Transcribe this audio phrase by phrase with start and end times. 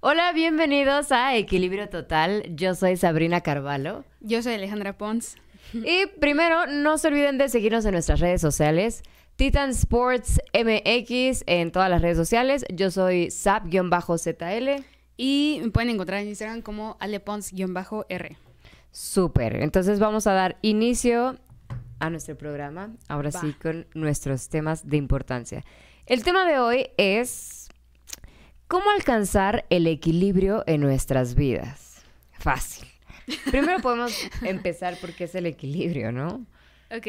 [0.00, 2.44] Hola, bienvenidos a Equilibrio Total.
[2.54, 4.04] Yo soy Sabrina Carvalho.
[4.20, 5.36] Yo soy Alejandra Pons.
[5.72, 9.02] Y primero, no se olviden de seguirnos en nuestras redes sociales.
[9.36, 12.64] Titan Sports MX en todas las redes sociales.
[12.72, 14.84] Yo soy Sap-ZL.
[15.16, 18.36] Y me pueden encontrar en Instagram como alepons-r.
[18.90, 19.56] Súper.
[19.62, 21.36] Entonces vamos a dar inicio
[21.98, 22.90] a nuestro programa.
[23.08, 23.40] Ahora Va.
[23.40, 25.64] sí, con nuestros temas de importancia.
[26.06, 27.55] El tema de hoy es
[28.68, 32.02] cómo alcanzar el equilibrio en nuestras vidas.
[32.32, 32.86] Fácil.
[33.50, 34.12] Primero podemos
[34.42, 36.46] empezar por qué es el equilibrio, ¿no?
[36.94, 37.06] Ok.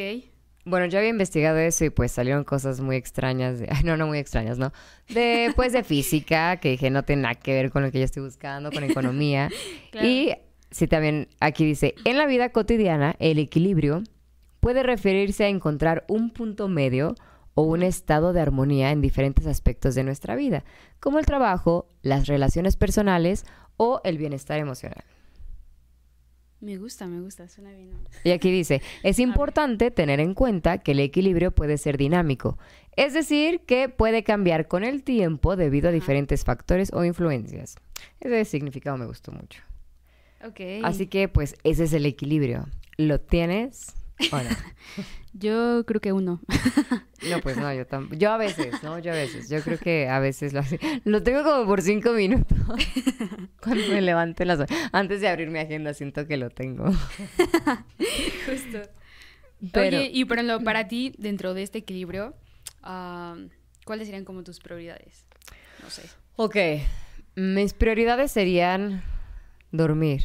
[0.66, 4.18] Bueno, yo había investigado eso y pues salieron cosas muy extrañas, de, no, no muy
[4.18, 4.74] extrañas, ¿no?
[5.08, 8.06] De, pues de física, que dije no tiene nada que ver con lo que yo
[8.06, 9.50] estoy buscando, con economía.
[9.92, 10.08] Claro.
[10.08, 10.34] Y
[10.70, 14.04] sí, también aquí dice, en la vida cotidiana, el equilibrio
[14.60, 17.16] puede referirse a encontrar un punto medio
[17.58, 20.64] o un estado de armonía en diferentes aspectos de nuestra vida,
[21.00, 23.46] como el trabajo, las relaciones personales
[23.78, 25.04] o el bienestar emocional.
[26.60, 27.90] Me gusta, me gusta, suena bien.
[27.90, 27.98] ¿no?
[28.24, 32.60] Y aquí dice, es importante tener en cuenta que el equilibrio puede ser dinámico,
[32.96, 37.76] es decir, que puede cambiar con el tiempo debido a diferentes factores o influencias.
[38.20, 39.64] Ese significado me gustó mucho.
[40.46, 40.84] Ok.
[40.84, 42.68] Así que, pues, ese es el equilibrio.
[42.98, 43.96] ¿Lo tienes
[44.32, 44.50] o no?
[45.34, 46.42] Yo creo que uno.
[47.30, 48.16] No, pues no, yo tampoco.
[48.16, 48.98] Yo a veces, ¿no?
[48.98, 49.48] Yo a veces.
[49.50, 50.62] Yo creo que a veces lo,
[51.06, 52.58] lo tengo como por cinco minutos.
[53.62, 54.68] Cuando me levante las...
[54.92, 56.86] Antes de abrir mi agenda siento que lo tengo.
[58.46, 58.82] Justo.
[59.72, 62.36] Pero- Oye, y por ejemplo, para ti, dentro de este equilibrio,
[62.82, 65.28] ¿cuáles serían como tus prioridades?
[65.84, 66.04] No sé.
[66.36, 66.56] Ok,
[67.36, 69.04] mis prioridades serían
[69.72, 70.24] dormir.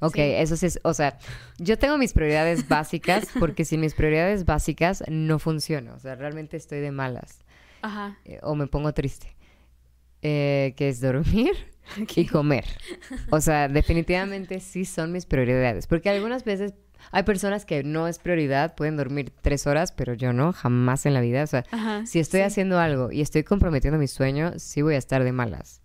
[0.00, 0.20] Ok, Sí.
[0.22, 1.18] eso sí es, o sea,
[1.58, 6.56] yo tengo mis prioridades básicas porque sin mis prioridades básicas no funciono, o sea, realmente
[6.56, 7.44] estoy de malas
[7.82, 8.18] Ajá.
[8.24, 9.36] eh, o me pongo triste,
[10.22, 11.52] Eh, que es dormir
[12.16, 12.64] y comer.
[13.30, 16.74] O sea, definitivamente sí son mis prioridades, porque algunas veces
[17.12, 21.14] hay personas que no es prioridad, pueden dormir tres horas, pero yo no, jamás en
[21.14, 22.04] la vida, o sea, Ajá.
[22.06, 22.44] si estoy sí.
[22.44, 25.80] haciendo algo y estoy comprometiendo mi sueño, sí voy a estar de malas.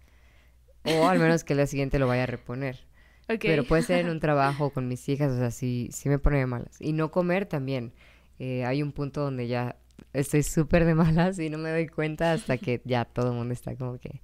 [0.83, 2.85] O al menos que el día siguiente lo vaya a reponer.
[3.27, 6.39] Pero puede ser en un trabajo con mis hijas, o sea, sí, sí me pone
[6.39, 6.79] de malas.
[6.79, 7.93] Y no comer también.
[8.39, 9.77] Eh, hay un punto donde ya
[10.13, 13.53] estoy súper de malas y no me doy cuenta hasta que ya todo el mundo
[13.53, 14.21] está como que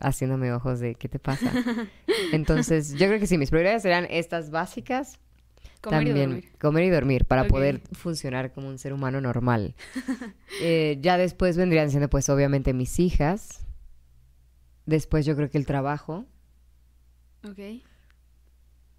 [0.00, 1.52] haciéndome ojos de ¿qué te pasa?
[2.32, 5.18] Entonces, yo creo que sí, mis prioridades serán estas básicas.
[5.80, 6.52] Comer y también dormir.
[6.60, 9.74] comer y dormir para poder funcionar como un ser humano normal.
[10.60, 13.66] Eh, ya después vendrían siendo pues obviamente mis hijas.
[14.84, 16.26] Después yo creo que el trabajo.
[17.42, 17.82] Ok.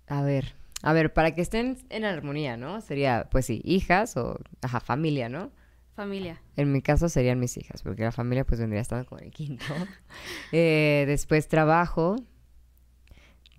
[0.07, 2.81] A ver, a ver, para que estén en armonía, ¿no?
[2.81, 5.51] Sería pues sí, hijas o, ajá, familia, ¿no?
[5.95, 6.41] Familia.
[6.55, 9.31] En mi caso serían mis hijas, porque la familia pues vendría estando como en el
[9.31, 9.65] quinto.
[10.51, 12.15] Eh, después trabajo.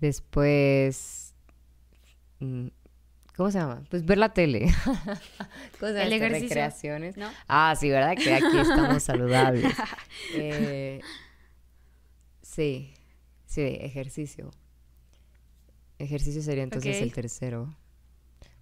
[0.01, 1.33] Después...
[2.39, 2.67] mm,
[3.35, 3.83] ¿Cómo se llama?
[3.89, 4.67] Pues ver la tele.
[4.85, 6.47] ¿Cómo se llama El ejercicio.
[6.49, 7.17] Recreaciones.
[7.17, 7.29] ¿No?
[7.47, 8.15] Ah, sí, ¿verdad?
[8.15, 9.73] Que aquí estamos saludables.
[10.33, 11.01] Eh,
[12.41, 12.93] sí,
[13.45, 14.51] sí, ejercicio.
[15.99, 17.75] Ejercicio sería entonces el tercero.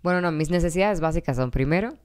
[0.01, 1.97] Bueno, no, mis necesidades básicas son primero,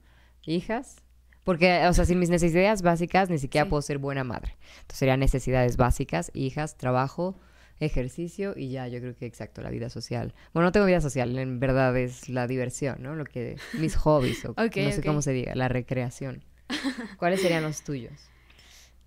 [0.43, 0.97] hijas.
[1.43, 3.69] Porque, o sea, sin mis necesidades básicas ni siquiera Sí.
[3.69, 4.55] puedo ser buena madre.
[4.81, 7.39] Entonces serían necesidades básicas, hijas, trabajo,
[7.79, 10.33] ejercicio y ya, yo creo que exacto, la vida social.
[10.53, 13.15] Bueno, no tengo vida social, en verdad es la diversión, ¿no?
[13.15, 16.43] Lo que, mis hobbies, o no sé cómo se diga, la recreación.
[17.17, 18.13] ¿Cuáles serían los tuyos?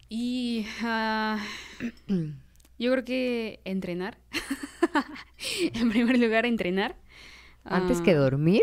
[0.08, 1.38] Y ah,
[2.82, 4.18] yo creo que entrenar.
[5.74, 6.96] en primer lugar, entrenar.
[7.64, 8.62] Antes Ah, que dormir,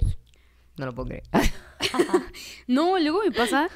[0.78, 1.24] no lo puedo creer.
[2.68, 3.70] No, luego me pasa.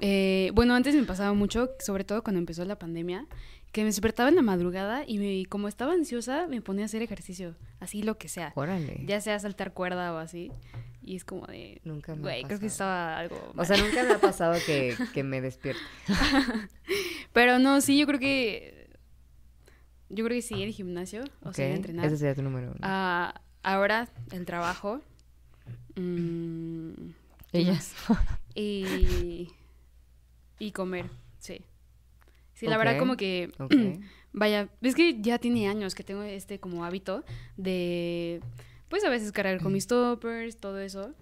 [0.00, 3.26] eh, bueno, antes me pasaba mucho, sobre todo cuando empezó la pandemia,
[3.72, 7.02] que me despertaba en la madrugada y me- como estaba ansiosa, me ponía a hacer
[7.02, 8.52] ejercicio, así lo que sea.
[8.56, 9.02] Órale.
[9.06, 10.50] Ya sea saltar cuerda o así.
[11.02, 11.80] Y es como de.
[11.84, 13.36] Nunca me Güey, creo que estaba algo.
[13.52, 13.66] O mal.
[13.66, 15.80] sea, nunca me ha pasado que, que me despierte.
[17.32, 18.79] Pero no, sí, yo creo que.
[20.10, 21.24] Yo creo que sí, el gimnasio.
[21.42, 22.06] O sea, ir a Ok, entrenar.
[22.06, 22.78] Ese sería tu número uno.
[22.82, 25.00] Ah, ahora, el trabajo.
[25.96, 27.10] Mm,
[27.52, 27.94] Ellas.
[28.54, 29.48] y.
[30.58, 31.06] Y comer,
[31.38, 31.62] sí.
[32.54, 33.50] Sí, la verdad, como que.
[34.32, 37.24] Vaya, es que ya tiene años que tengo este como hábito
[37.56, 38.40] de.
[38.88, 41.14] Pues a veces cargar con mis toppers, todo eso.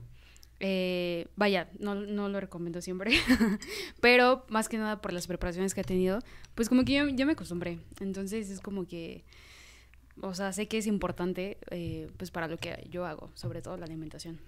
[0.61, 3.13] Eh, vaya, no, no lo recomiendo siempre.
[4.01, 6.21] Pero más que nada por las preparaciones que he tenido,
[6.55, 7.79] pues como que yo, me acostumbré.
[8.01, 9.25] Entonces es como que.
[10.21, 13.77] O sea, sé que es importante, eh, pues para lo que yo hago, sobre todo
[13.77, 14.41] la alimentación.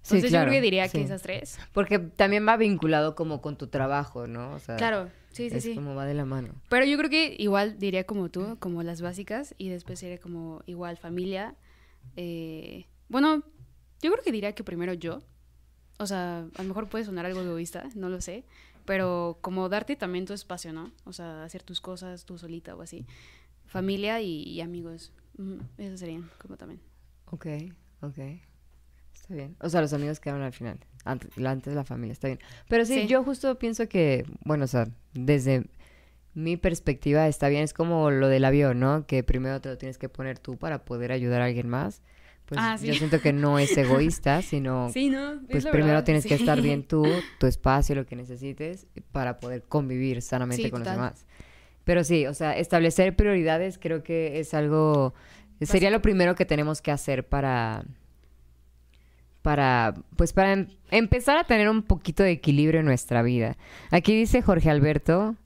[0.00, 0.96] Sí, Entonces yo creo que diría sí.
[0.98, 1.58] que esas tres.
[1.74, 4.52] Porque también va vinculado como con tu trabajo, ¿no?
[4.54, 5.74] O sea, Claro, sí, sí, es sí.
[5.74, 6.54] como va de la mano.
[6.70, 10.62] Pero yo creo que igual diría como tú, como las básicas, y después sería como
[10.64, 11.56] igual familia.
[12.16, 13.42] eh, bueno,
[14.00, 15.20] yo creo que diría que primero yo.
[15.98, 18.44] O sea, a lo mejor puede sonar algo egoísta, no lo sé.
[18.84, 20.90] Pero como darte también tu espacio, ¿no?
[21.04, 23.04] O sea, hacer tus cosas tú solita o así.
[23.66, 25.12] Familia y, y amigos.
[25.76, 26.80] Esos serían como también.
[27.26, 27.46] Ok,
[28.00, 28.18] ok.
[29.14, 29.56] Está bien.
[29.60, 30.78] O sea, los amigos quedaron al final.
[31.04, 32.38] Antes, la- antes la familia, está bien.
[32.68, 33.06] Pero sí, Sí.
[33.06, 35.66] yo justo pienso que, bueno, o sea, desde
[36.34, 37.64] mi perspectiva está bien.
[37.64, 39.06] Es como lo del avión, ¿no?
[39.06, 42.00] Que primero te lo tienes que poner tú para poder ayudar a alguien más.
[42.48, 45.40] Pues Ah, yo siento que no es egoísta, sino Sí, ¿no?
[45.50, 47.04] pues primero tienes que estar bien tú,
[47.38, 50.96] tu espacio, lo que necesites, para poder convivir sanamente con total.
[50.96, 51.26] los demás.
[51.84, 55.12] Pero sí, o sea, establecer prioridades creo que es algo,
[55.60, 57.84] sería lo primero que tenemos que hacer para,
[59.42, 63.56] para, pues para em- empezar a tener un poquito de equilibrio en nuestra vida.
[63.90, 65.36] Aquí dice Jorge Alberto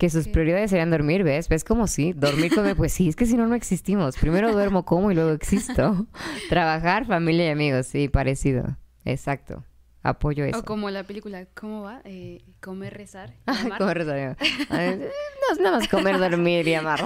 [0.00, 0.30] que sus Sí.
[0.30, 1.48] prioridades serían dormir, ¿ves?
[1.48, 2.12] ¿Ves como sí?
[2.14, 4.16] Dormir, comer, pues sí, es que si no, no existimos.
[4.16, 6.06] Primero duermo, como y luego existo.
[6.48, 8.76] Trabajar, familia y amigos, sí, parecido.
[9.04, 9.62] Exacto.
[10.02, 10.60] Apoyo eso.
[10.60, 12.00] O como la película, ¿cómo va?
[12.04, 14.36] Eh, comer, rezar, y comer, rezar,
[14.70, 17.04] ay, No es nada más comer, dormir y amar.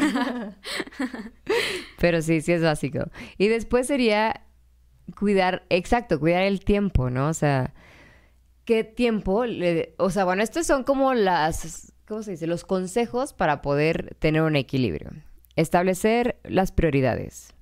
[1.98, 3.00] Pero sí, sí es básico.
[3.38, 4.42] Y después sería
[5.18, 7.28] cuidar, exacto, cuidar el tiempo, ¿no?
[7.28, 7.74] O sea,
[8.64, 9.44] ¿qué tiempo?
[9.44, 12.46] le- o sea, bueno, estos son como las, ¿cómo se dice?
[12.46, 15.10] Los consejos para poder tener un equilibrio.
[15.56, 17.52] Establecer las prioridades.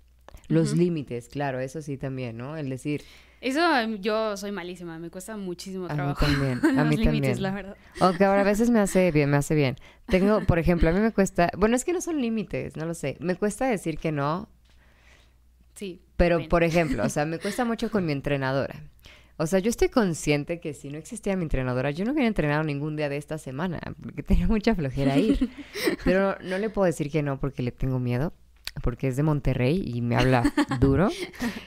[0.49, 2.57] Los límites, claro, eso sí también, ¿no?
[2.57, 3.03] El decir,
[3.41, 6.27] Eso em, yo soy malísima, me cuesta muchísimo a mí trabajo.
[6.27, 7.43] también, a Los mí límites, también.
[7.43, 7.77] la verdad.
[8.01, 9.77] Aunque ahora a veces me hace bien, me hace bien.
[10.07, 12.93] Tengo, por ejemplo, a mí me cuesta, bueno, es que no son límites, no lo
[12.95, 13.17] sé.
[13.21, 14.49] Me cuesta decir que no,
[15.75, 16.03] Sí.
[16.17, 18.75] pero por ejemplo, o sea, me cuesta mucho con mi entrenadora.
[19.43, 22.63] O sea, yo estoy consciente que si no existiera mi entrenadora, yo no hubiera entrenado
[22.65, 25.51] ningún día de esta semana, porque tenía mucha flojera ir.
[26.05, 28.33] Pero no le puedo decir que no porque le tengo miedo,
[28.83, 30.45] porque es de Monterrey y me habla
[30.81, 31.09] duro.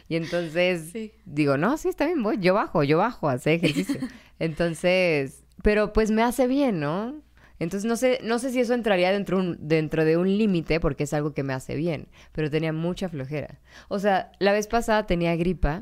[0.09, 1.11] Y entonces Sí.
[1.25, 3.99] digo, no, sí, está bien, voy, yo bajo, yo bajo a hacer ejercicio.
[4.39, 7.21] Entonces, pero pues me hace bien, ¿no?
[7.59, 11.03] Entonces no sé, no sé si eso entraría dentro, un- dentro de un límite porque
[11.03, 13.59] es algo que me hace bien, pero tenía mucha flojera.
[13.87, 15.79] O sea, la vez pasada tenía gripa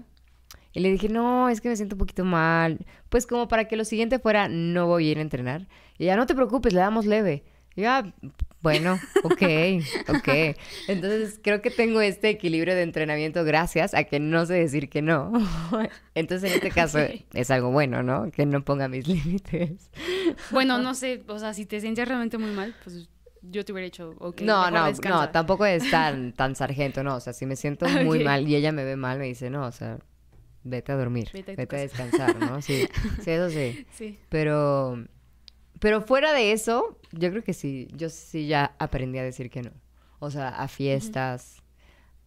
[0.73, 2.85] y le dije, no, es que me siento un poquito mal.
[3.09, 5.67] Pues como para que lo siguiente fuera, no voy a ir a entrenar.
[5.97, 7.43] Y ya no te preocupes, le damos leve.
[7.75, 8.13] Y ya,
[8.61, 9.41] bueno, ok,
[10.09, 10.55] ok.
[10.87, 15.01] Entonces creo que tengo este equilibrio de entrenamiento gracias a que no sé decir que
[15.01, 15.31] no.
[16.15, 16.99] Entonces en este caso
[17.33, 18.31] es algo bueno, ¿no?
[18.31, 19.89] Que no ponga mis límites.
[20.51, 23.09] Bueno, no sé, o sea, si te sientes realmente muy mal, pues
[23.41, 25.25] yo te hubiera hecho, ok, no, no, descansa.
[25.25, 27.15] no, tampoco es tan, tan sargento, no.
[27.15, 29.65] O sea, si me siento muy mal y ella me ve mal, me dice, no,
[29.65, 29.99] o sea,
[30.63, 32.04] vete a dormir, Vete vete, a a, tu casa".
[32.06, 32.62] descansar, ¿no?
[32.62, 32.88] Sí,
[33.21, 33.86] sí, eso sí.
[33.94, 34.18] Sí.
[34.30, 35.04] Pero,
[35.80, 39.62] pero fuera de eso, yo creo que sí, yo sí ya aprendí a decir que
[39.62, 39.71] no.
[40.19, 41.57] O sea, a fiestas,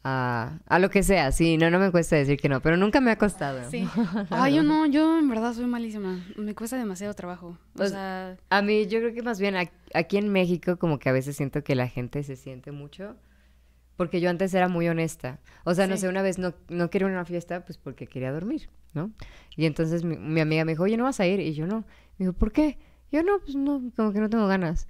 [0.05, 3.00] a, a lo que sea, sí, no, no me cuesta decir que no, pero nunca
[3.00, 3.69] me ha costado.
[3.71, 3.88] Sí.
[4.31, 6.25] Ay, yo no, yo en verdad soy malísima.
[6.37, 7.49] Me cuesta demasiado trabajo.
[7.49, 9.56] O Pues, sea, A mí, yo creo que más bien
[9.94, 13.17] aquí en México, como que a veces siento que la gente se siente mucho.
[13.96, 15.40] Porque yo antes era muy honesta.
[15.64, 18.06] O sea, no sé, una vez no, no quería ir a una fiesta, pues porque
[18.06, 19.10] quería dormir, ¿no?
[19.56, 21.40] Y entonces mi, mi amiga me dijo, oye, ¿no vas a ir?
[21.40, 21.81] Y yo no.
[22.19, 22.78] Me dijo, ¿por qué?
[23.10, 24.87] Yo no, pues no, como que no tengo ganas.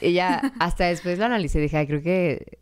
[0.00, 2.58] Y ya hasta después la analicé y dije, ay, creo que,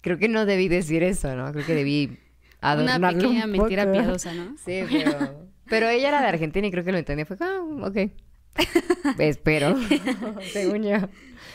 [0.00, 1.52] creo que no debí decir eso, ¿no?
[1.52, 2.18] Creo que debí
[2.62, 4.56] una adornarlo pequeña un mentira piadosa, ¿no?
[4.56, 5.44] Sí, pero...
[5.68, 7.26] Pero ella era de Argentina y creo que lo entendió.
[7.26, 8.10] Fue, ah, ok.
[9.18, 9.76] Espero,
[10.52, 10.96] según yo.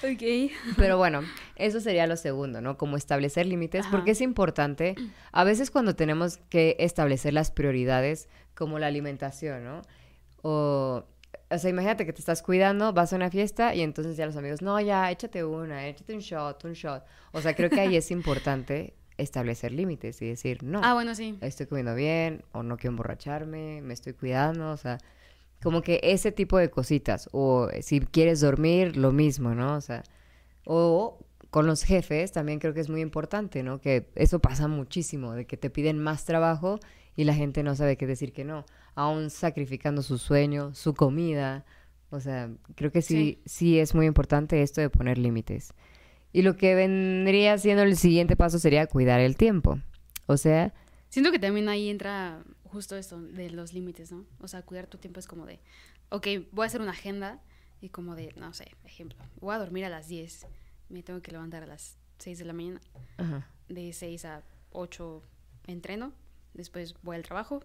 [0.03, 0.51] Ok.
[0.77, 1.21] Pero bueno,
[1.55, 2.77] eso sería lo segundo, ¿no?
[2.77, 3.91] Como establecer límites, Ajá.
[3.91, 4.95] porque es importante.
[5.31, 9.81] A veces cuando tenemos que establecer las prioridades, como la alimentación, ¿no?
[10.41, 11.03] O,
[11.51, 14.35] o sea, imagínate que te estás cuidando, vas a una fiesta y entonces ya los
[14.37, 17.03] amigos, no, ya, échate una, échate un shot, un shot.
[17.31, 21.37] O sea, creo que ahí es importante establecer límites y decir, no, Ah, bueno, sí.
[21.41, 24.97] estoy comiendo bien, o no quiero emborracharme, me estoy cuidando, o sea,
[25.61, 29.75] como que ese tipo de cositas, o si quieres dormir, lo mismo, ¿no?
[29.75, 30.03] O sea,
[30.65, 33.81] o con los jefes también creo que es muy importante, ¿no?
[33.81, 36.79] Que eso pasa muchísimo, de que te piden más trabajo
[37.15, 41.65] y la gente no sabe qué decir que no, aún sacrificando su sueño, su comida,
[42.11, 45.73] o sea, creo que sí, sí es muy importante esto de poner límites.
[46.31, 49.79] Y lo que vendría siendo el siguiente paso sería cuidar el tiempo.
[50.27, 50.73] O sea,
[51.09, 54.25] Siento que también ahí entra justo esto de los límites, ¿no?
[54.39, 55.59] O sea, cuidar tu tiempo es como de,
[56.09, 57.41] ok, voy a hacer una agenda
[57.81, 60.45] y como de, no sé, ejemplo, voy a dormir a las 10,
[60.89, 62.81] me tengo que levantar a las 6 de la mañana,
[63.17, 63.47] ajá.
[63.69, 65.23] de 6 a 8
[65.67, 66.13] entreno,
[66.53, 67.63] después voy al trabajo,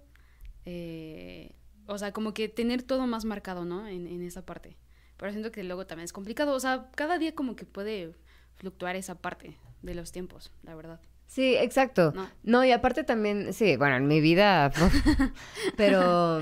[0.64, 1.54] eh,
[1.86, 3.86] o sea, como que tener todo más marcado, ¿no?
[3.86, 4.76] En, en esa parte.
[5.16, 6.54] Pero siento que luego también es complicado.
[6.54, 8.14] O sea, cada día como que puede
[8.56, 11.00] fluctuar esa parte de los tiempos, la verdad.
[11.26, 12.12] Sí, exacto.
[12.14, 12.28] No.
[12.42, 14.70] No, y aparte también, sí, bueno, en mi vida,
[15.76, 16.40] pero,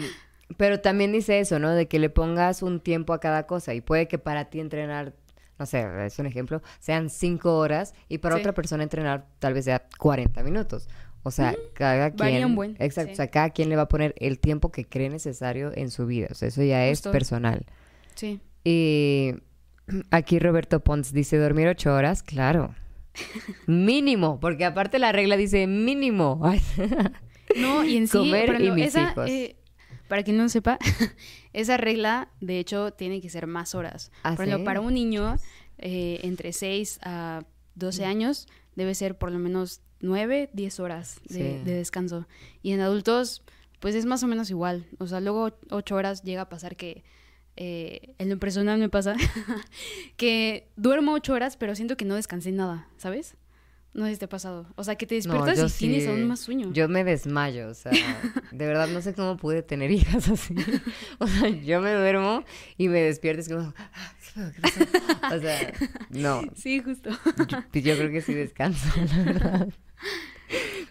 [0.57, 1.71] pero también dice eso, ¿no?
[1.71, 5.15] De que le pongas un tiempo a cada cosa y puede que para ti entrenar,
[5.59, 8.41] no sé, es un ejemplo, sean cinco horas y para Sí.
[8.43, 10.89] otra persona entrenar tal vez sea 40 minutos.
[11.25, 13.12] O sea, cada quien, un buen, exacto, sí.
[13.12, 16.05] o sea, cada quien le va a poner el tiempo que cree necesario en su
[16.05, 16.27] vida.
[16.33, 17.65] O sea, eso ya es personal.
[18.17, 18.41] Sí.
[18.65, 19.35] Y
[20.11, 22.75] aquí Roberto Pons dice dormir ocho horas, claro.
[23.66, 26.40] Mínimo, porque aparte la regla dice mínimo.
[27.57, 29.28] No, y en sí, Comer y mis esa, hijos.
[29.28, 29.57] eh,
[30.09, 30.78] para quien no sepa,
[31.52, 34.11] esa regla, de hecho, tiene que ser más horas.
[34.23, 35.37] ¿Ah, por ejemplo, para un niño
[35.76, 37.42] eh, entre 6 a
[37.75, 41.64] 12 años debe ser por lo menos 9, 10 horas de, Sí.
[41.64, 42.26] de descanso.
[42.62, 43.42] Y en adultos,
[43.81, 44.87] pues es más o menos igual.
[44.99, 47.04] O sea, luego 8 horas llega a pasar que...
[47.56, 49.14] eh, en lo personal me pasa
[50.16, 53.37] que duermo 8 horas, pero siento que no descansé nada, ¿sabes?
[53.94, 54.66] No sé si te ha pasado.
[54.76, 56.73] O sea, que te despiertas y tienes aún más sueño.
[56.73, 57.92] Yo me desmayo, o sea,
[58.50, 60.54] de verdad no sé cómo pude tener hijas así.
[61.18, 62.42] O sea, yo me duermo
[62.78, 64.52] y me despierto y es como, "Ah, ¿qué pedo?
[64.52, 65.37] ¿Qué pasó?".
[65.37, 65.73] O sea,
[66.09, 67.11] no, Sí, justo.
[67.71, 69.68] yo, yo creo que sí descanso, la verdad.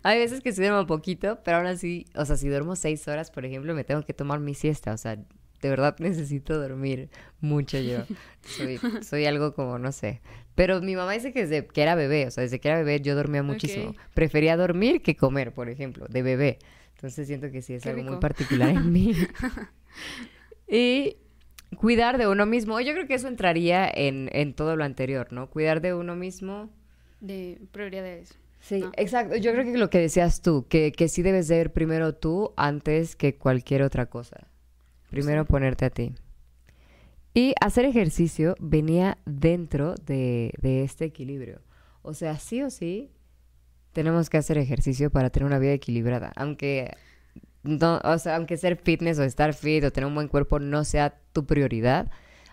[0.04, 3.32] Hay veces que sí duermo poquito, pero aún así, o sea, si duermo seis horas,
[3.32, 5.18] por ejemplo, me tengo que tomar mi siesta, o sea,
[5.62, 8.04] de verdad necesito dormir mucho yo.
[8.42, 10.22] Soy, soy algo como, no sé.
[10.56, 13.02] Pero mi mamá dice que desde que era bebé, o sea, desde que era bebé
[13.02, 13.96] yo dormía muchísimo.
[14.14, 16.60] Prefería dormir que comer, por ejemplo, de bebé.
[16.96, 19.14] Entonces siento que sí es Qué algo muy particular en mí.
[20.68, 21.18] y
[21.78, 22.80] cuidar de uno mismo.
[22.82, 25.50] Yo creo que eso entraría en, en todo lo anterior, ¿no?
[25.50, 26.70] Cuidar de uno mismo.
[27.20, 28.38] De prioridades.
[28.60, 28.92] Sí, ¿no?
[28.98, 29.36] exacto.
[29.38, 32.54] Yo creo que lo que decías tú, que, que sí debes de ver primero tú
[32.58, 34.51] antes que cualquier otra cosa.
[35.12, 36.16] Primero ponerte a ti.
[37.34, 41.62] Y hacer ejercicio venía dentro de, de este equilibrio.
[42.02, 43.12] O sea, sí o sí,
[43.92, 46.32] tenemos que hacer ejercicio para tener una vida equilibrada.
[46.36, 46.92] Aunque,
[47.64, 50.84] no, o sea, aunque ser fitness o estar fit o tener un buen cuerpo no
[50.84, 52.10] sea tu prioridad,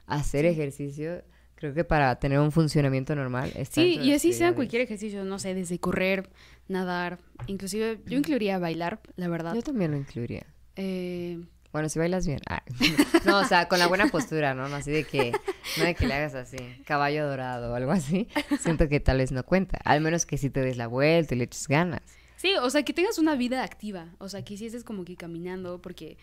[0.06, 1.22] hacer ejercicio,
[1.54, 5.38] creo que para tener un funcionamiento normal está Sí, y así sea cualquier ejercicio, no
[5.38, 6.28] sé, desde correr,
[6.66, 9.54] nadar, inclusive yo incluiría bailar, la verdad.
[9.54, 10.46] Yo también lo incluiría.
[10.76, 11.40] Eh,
[11.72, 12.40] Bueno, si bailas bien.
[12.48, 12.62] Ah.
[13.24, 14.68] No, o sea, con la buena postura, ¿no?
[14.68, 15.32] No así de que,
[15.76, 16.56] no de que le hagas así,
[16.86, 18.26] caballo dorado o algo así.
[18.60, 19.78] Siento que tal vez no cuenta.
[19.84, 22.00] Al menos que si te des la vuelta y le eches ganas.
[22.36, 25.82] sí, o sea, que tengas una vida activa, o sea, que hicieses como que caminando,
[25.82, 26.16] porque,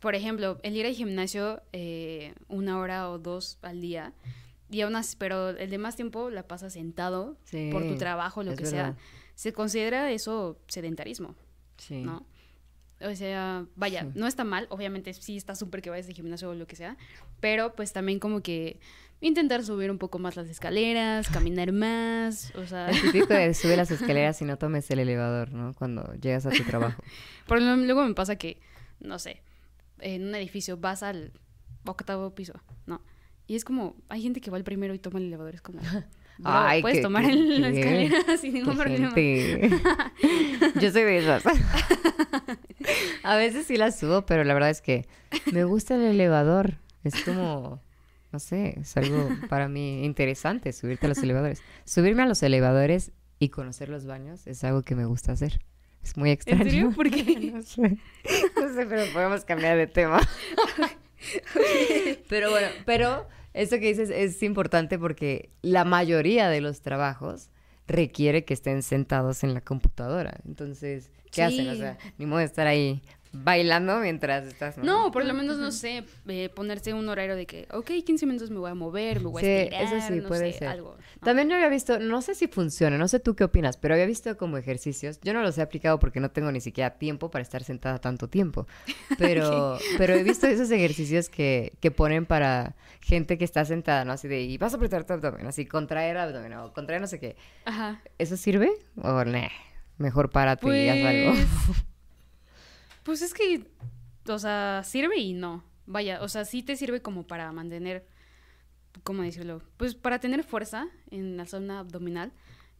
[0.00, 4.12] por ejemplo, el ir al gimnasio eh, una hora o dos al día,
[4.70, 8.42] y aún así, pero el de más tiempo la pasas sentado Sí, por tu trabajo,
[8.42, 8.96] lo que sea,
[9.36, 11.36] se considera eso sedentarismo.
[11.76, 12.02] Sí.
[12.02, 12.26] ¿no?
[13.00, 14.08] O sea, vaya, Sí.
[14.14, 16.96] no está mal, obviamente sí está súper que vayas de gimnasio o lo que sea,
[17.40, 18.78] pero pues también como que
[19.20, 23.76] intentar subir un poco más las escaleras, caminar más, o sea, El típico de sube
[23.76, 25.74] las escaleras y no tomes el elevador, ¿no?
[25.74, 27.02] Cuando llegas a tu trabajo.
[27.46, 28.60] por lo- luego me pasa que,
[29.00, 29.42] no sé,
[30.00, 31.32] en un edificio vas al
[31.86, 32.54] octavo piso,
[32.86, 33.02] ¿no?
[33.46, 35.78] Y es como, hay gente que va al primero y toma el elevador, es como,
[36.38, 39.12] bro, Ay, puedes qué- tomar qué- la qué- escalera sin ningún problema.
[40.80, 41.44] Yo soy de esas.
[43.22, 45.06] A veces sí las subo, pero la verdad es que
[45.52, 46.74] me gusta el elevador.
[47.02, 47.80] Es como,
[48.32, 51.62] no sé, es algo para mí interesante subirte a los elevadores.
[51.84, 55.60] Subirme a los elevadores y conocer los baños es algo que me gusta hacer.
[56.02, 56.62] Es muy extraño.
[56.62, 56.92] ¿En serio?
[56.94, 57.50] ¿Por qué?
[57.54, 57.98] No sé.
[58.60, 60.20] No sé, pero podemos cambiar de tema.
[62.28, 67.50] Pero bueno, pero eso que dices es importante porque la mayoría de los trabajos
[67.86, 70.40] requiere que estén sentados en la computadora.
[70.46, 71.68] Entonces, ¿qué hacen?
[71.68, 71.78] O Sí.
[71.78, 73.02] sea, ni modo de estar ahí
[73.36, 74.78] bailando mientras estás...
[74.78, 78.48] No, por lo menos, no sé, eh, ponerse un horario de que, ok, 15 minutos
[78.52, 80.68] me voy a mover, me voy Sí, a estirar, eso sí, no puede sé, ser.
[80.68, 80.96] algo.
[80.96, 81.24] ¿no?
[81.24, 84.06] También yo había visto, no sé si funciona, no sé tú qué opinas, pero había
[84.06, 85.18] visto como ejercicios.
[85.20, 88.28] Yo no los he aplicado porque no tengo ni siquiera tiempo para estar sentada tanto
[88.28, 88.68] tiempo.
[89.18, 94.12] Pero, pero he visto esos ejercicios que, que ponen para gente que está sentada, ¿no?
[94.12, 97.18] Así de, y vas a apretar tu abdomen, así, contraer abdomen o contraer no sé
[97.18, 97.36] qué.
[97.64, 98.00] Ajá.
[98.18, 98.70] ¿Eso sirve?
[99.02, 99.48] O nah,
[99.98, 101.32] mejor párate y haz algo.
[101.32, 101.84] Pues,
[103.04, 103.68] pues es que,
[104.28, 105.64] o sea, sirve y no.
[105.86, 108.06] Vaya, o sea, sí te sirve como para mantener,
[109.02, 109.62] ¿cómo decirlo?
[109.76, 112.32] Pues para tener fuerza en la zona abdominal,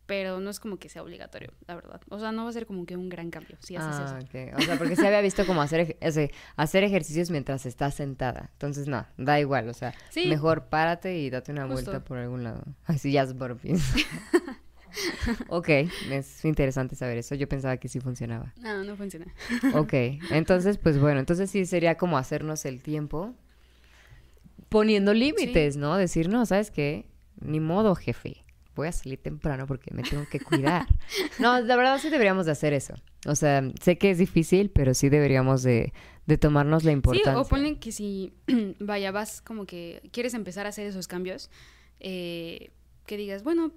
[0.06, 2.00] pero no es como que sea obligatorio, la verdad.
[2.08, 4.26] O sea, no va a ser como que un gran cambio si haces Ah, eso.
[4.26, 4.58] ok.
[4.58, 8.48] O sea, porque se había visto como hacer, ej- ese, hacer ejercicios mientras estás sentada.
[8.52, 9.68] Entonces, no, da igual.
[9.68, 10.26] O sea, Sí.
[10.28, 11.90] mejor párate y date una Justo.
[11.90, 12.62] vuelta por algún lado.
[12.86, 13.82] Así ya es burpees.
[15.48, 15.68] ok,
[16.10, 17.34] es interesante saber eso.
[17.34, 18.52] Yo pensaba que sí funcionaba.
[18.60, 19.26] No, no funciona.
[19.74, 19.92] Ok,
[20.30, 23.34] entonces, pues bueno, entonces sí sería como hacernos el tiempo
[24.68, 25.96] poniendo límites, ¿no?
[25.96, 27.06] Decir, no, ¿sabes qué?
[27.40, 28.44] Ni modo, jefe.
[28.74, 30.86] Voy a salir temprano porque me tengo que cuidar.
[31.38, 32.94] no, la verdad sí deberíamos de hacer eso.
[33.26, 35.92] O sea, sé que es difícil, pero sí deberíamos de,
[36.26, 37.32] de tomarnos la importancia.
[37.32, 38.32] Sí, o ponen que si,
[38.80, 41.50] vaya, vas como que quieres empezar a hacer esos cambios,
[42.00, 42.70] eh,
[43.06, 43.72] que digas, bueno,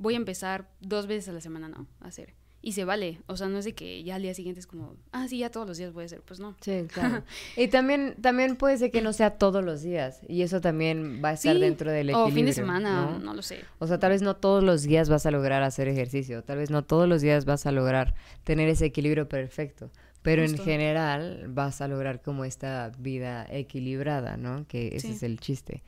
[0.00, 1.86] voy a empezar dos veces a la semana, ¿no?
[2.00, 2.34] A hacer.
[2.62, 3.20] Y se vale.
[3.26, 5.50] O sea, no es de que ya al día siguiente es como, ah, sí, ya
[5.50, 6.20] todos los días voy a hacer.
[6.20, 6.56] Pues no.
[6.60, 7.22] Sí, claro.
[7.56, 10.20] y también, también puede ser que no sea todos los días.
[10.28, 12.32] Y eso también va a estar Sí, dentro del equilibrio.
[12.32, 13.18] O fin de semana, ¿no?
[13.18, 13.34] ¿no?
[13.34, 13.60] lo sé.
[13.78, 16.70] O sea, tal vez no todos los días vas a lograr hacer ejercicio, tal vez
[16.70, 18.14] no todos los días vas a lograr
[18.44, 19.90] tener ese equilibrio perfecto,
[20.20, 20.64] pero en Justo.
[20.64, 24.66] general vas a lograr como esta vida equilibrada, ¿no?
[24.68, 25.12] Que ese Sí.
[25.14, 25.82] es el chiste.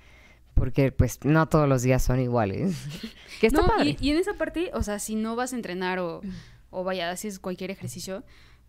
[0.55, 2.77] Porque pues no todos los días son iguales.
[3.41, 3.97] que está no, padre.
[4.01, 6.21] Y, y en esa parte, o sea, si no vas a entrenar o,
[6.71, 8.23] o vaya, haces cualquier ejercicio,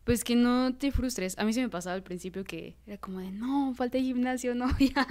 [0.03, 1.37] pues que no te frustres.
[1.37, 4.67] A mí se me pasaba al principio que era como de, no, falta gimnasio, no,
[4.79, 5.07] ya,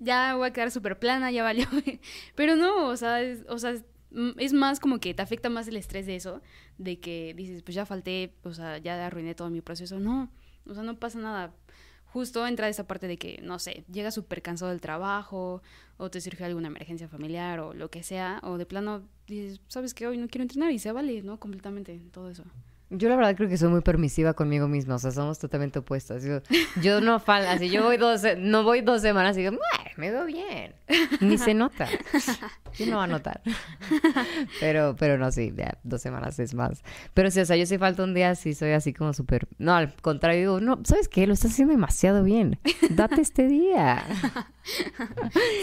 [0.00, 1.66] ya voy a quedar súper plana, ya valió.
[2.34, 5.50] Pero no, o sea, es, o sea, es- mm, es más como que te afecta
[5.50, 6.40] más el estrés de eso,
[6.78, 10.00] de que dices, pues ya falté, o sea, ya arruiné todo mi proceso.
[10.00, 10.30] No,
[10.66, 11.52] o sea, no pasa nada.
[12.14, 15.62] Justo entra esa parte de que, no sé, llegas súper cansado del trabajo,
[15.96, 19.94] o te surge alguna emergencia familiar, o lo que sea, o de plano dices, ¿sabes
[19.94, 20.06] qué?
[20.06, 21.40] Hoy no quiero entrenar y se vale, ¿no?
[21.40, 22.44] Completamente, todo eso.
[22.90, 26.22] Yo la verdad creo que soy muy permisiva conmigo misma, o sea, somos totalmente opuestas.
[26.22, 26.40] Yo,
[26.82, 30.10] yo no fal así yo voy dos, no voy dos semanas y digo, "Meh, me
[30.10, 30.74] veo bien.
[31.20, 31.88] Ni se nota.
[32.76, 33.40] ¿Quién no va a notar?
[34.60, 36.82] Pero, pero no, sí, dos semanas es más.
[37.14, 39.48] Pero sí, o sea, yo si falta un día, sí soy así como súper...
[39.58, 41.26] No, al contrario, digo, no, ¿sabes qué?
[41.26, 42.58] Lo estás haciendo demasiado bien.
[42.90, 44.04] Date este día.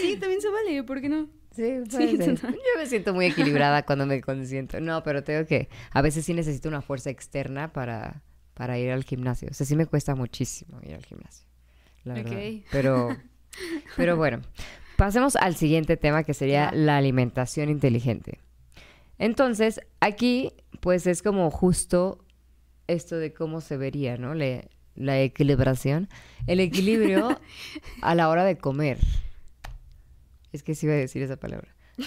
[0.00, 1.28] Sí, también se vale, ¿por qué no?
[1.54, 2.16] Sí.
[2.42, 4.80] Yo me siento muy equilibrada cuando me consiento.
[4.80, 5.68] No, pero tengo que...
[5.92, 8.22] A veces sí necesito una fuerza externa para,
[8.54, 9.48] para ir al gimnasio.
[9.50, 11.46] O sea, sí me cuesta muchísimo ir al gimnasio.
[12.04, 12.32] La verdad.
[12.32, 12.64] Ok.
[12.72, 13.16] Pero,
[13.96, 14.40] pero bueno,
[14.96, 18.40] pasemos al siguiente tema que sería la alimentación inteligente.
[19.18, 22.24] Entonces, aquí pues es como justo
[22.88, 24.34] esto de cómo se vería, ¿no?
[24.34, 26.08] Le- la equilibración.
[26.46, 27.40] El equilibrio
[28.02, 28.98] a la hora de comer.
[30.52, 31.74] Es que sí iba a decir esa palabra.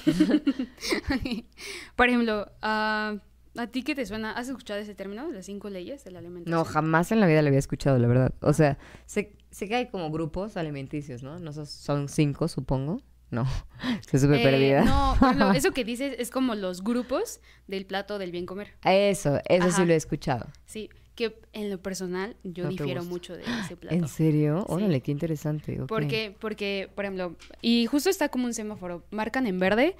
[1.96, 3.16] Por ejemplo, ah,
[3.58, 4.32] ¿a ti qué te suena?
[4.32, 6.58] ¿Has escuchado ese término, las cinco leyes de la alimentación?
[6.58, 8.34] No, jamás en la vida lo había escuchado, la verdad.
[8.42, 11.40] O sea, sé, sé que hay como grupos alimenticios, ¿no?
[11.40, 13.02] No son- cinco, supongo.
[13.32, 13.46] No,
[14.00, 14.84] estoy súper Eh, perdida.
[14.86, 18.74] No, ejemplo, eso que dices es como los grupos del plato del bien comer.
[18.84, 20.48] Eso, eso sí lo he escuchado.
[20.66, 23.96] Sí, que en lo personal yo No difiero mucho de ese plato.
[23.96, 24.60] ¿En serio?
[24.68, 24.74] Sí.
[24.74, 25.82] Órale, qué interesante.
[25.82, 25.88] ok.
[25.88, 29.96] Porque, porque, por ejemplo, y justo está como un semáforo, marcan en verde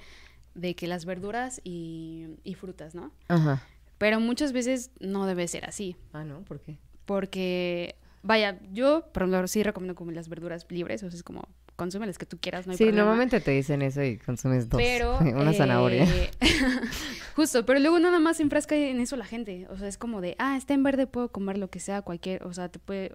[0.54, 3.12] de que las verduras y, y frutas, ¿no?
[3.28, 3.62] Ajá.
[3.98, 6.40] Pero muchas veces no debe ser así, Ah, ¿no?
[6.42, 6.76] ¿Por qué?
[7.06, 11.48] porque, vaya, yo, por ejemplo, sí recomiendo como las verduras libres, o sea, es como,
[11.76, 13.04] consume las que tú quieras, no hay sí, problema.
[13.04, 14.80] normalmente te dicen eso y consumes dos.
[14.80, 15.18] Pero.
[15.20, 16.06] Una eh, zanahoria.
[17.36, 19.66] Justo, pero luego nada más se enfrasca en eso la gente.
[19.70, 22.42] O sea, es como de, ah, está en verde, puedo comer lo que sea, cualquier.
[22.44, 23.12] O sea, te puede.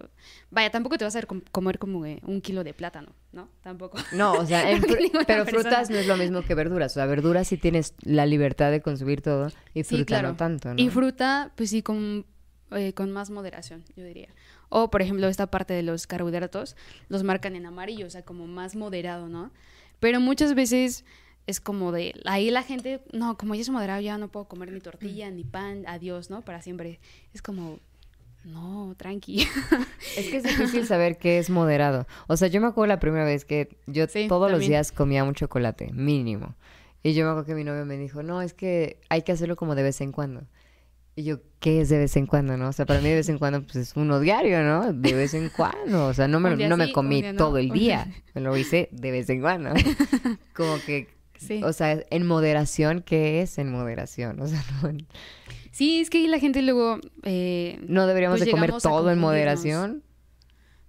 [0.50, 3.48] Vaya, tampoco te vas a com- comer como eh, un kilo de plátano, ¿no?
[3.62, 3.98] Tampoco.
[4.12, 5.62] No, o sea, ninguna pero persona.
[5.62, 6.92] frutas no es lo mismo que verduras.
[6.92, 10.28] O sea, verduras sí tienes la libertad de consumir todo y Sí, fruta claro.
[10.28, 10.80] no tanto, ¿no?
[10.80, 12.24] Y fruta, pues sí, con,
[12.70, 14.28] eh, con más moderación, yo diría.
[14.74, 16.76] O, por ejemplo, esta parte de los carbohidratos
[17.10, 19.50] los marcan en amarillo, o sea, como más moderado, ¿no?
[20.00, 21.04] Pero muchas veces
[21.46, 24.72] es como de, ahí la gente, no, como ya es moderado, ya no puedo comer
[24.72, 26.40] ni tortilla, ni pan, adiós, ¿no?
[26.40, 27.00] Para siempre.
[27.34, 27.80] Es como,
[28.44, 29.46] no, tranqui.
[30.16, 32.06] Es que es difícil saber qué es moderado.
[32.26, 35.22] O sea, yo me acuerdo la primera vez que yo Sí, todos los días comía
[35.22, 36.54] un chocolate, mínimo.
[37.02, 39.56] Y yo me acuerdo que mi novio me dijo, no, es que hay que hacerlo
[39.56, 40.44] como de vez en cuando.
[41.14, 42.68] Y yo, ¿qué es de vez en cuando, no?
[42.68, 44.92] O sea, para mí de vez en cuando, pues es uno diario, ¿no?
[44.94, 46.06] De vez en cuando.
[46.06, 48.22] O sea, no me, no me comí no, todo el día- día.
[48.34, 49.70] Me lo hice de vez en cuando.
[50.54, 51.60] Como que, Sí.
[51.64, 54.40] o sea, en moderación, ¿qué es en moderación?
[54.40, 54.90] O sea, no,
[55.70, 56.98] Sí, es que la gente luego...
[57.24, 60.02] eh, no deberíamos Pues de comer todo en moderación.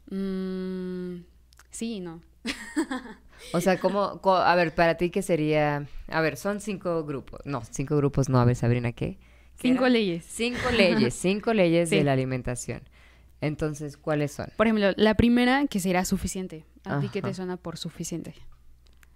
[0.10, 1.24] mm,
[1.72, 2.22] sí, y no.
[3.54, 5.88] O sea, ¿cómo, a ver, para ti, ¿qué sería?
[6.08, 7.42] A ver, son cinco grupos.
[7.46, 8.40] No, cinco grupos no.
[8.40, 9.18] A ver, Sabrina, ¿qué?
[9.60, 10.26] ¿Qué Cinco leyes.
[10.28, 12.82] Cinco leyes, cinco leyes de la alimentación.
[13.42, 14.48] Entonces, ¿cuáles son?
[14.56, 16.66] Por ejemplo, la primera que será suficiente.
[16.86, 18.34] ¿A ti qué te suena por suficiente?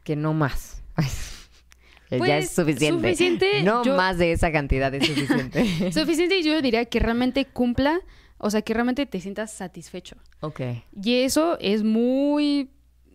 [0.04, 0.82] Que no más.
[2.10, 3.02] ya Pues, es suficiente.
[3.10, 5.92] suficiente, No yo- más de esa cantidad es suficiente.
[5.92, 8.00] Suficiente yo diría que realmente cumpla,
[8.38, 10.16] o sea, que realmente te sientas satisfecho.
[10.42, 10.62] ok.
[11.04, 12.70] Y eso es muy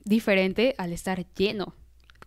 [0.05, 1.75] diferente al estar lleno.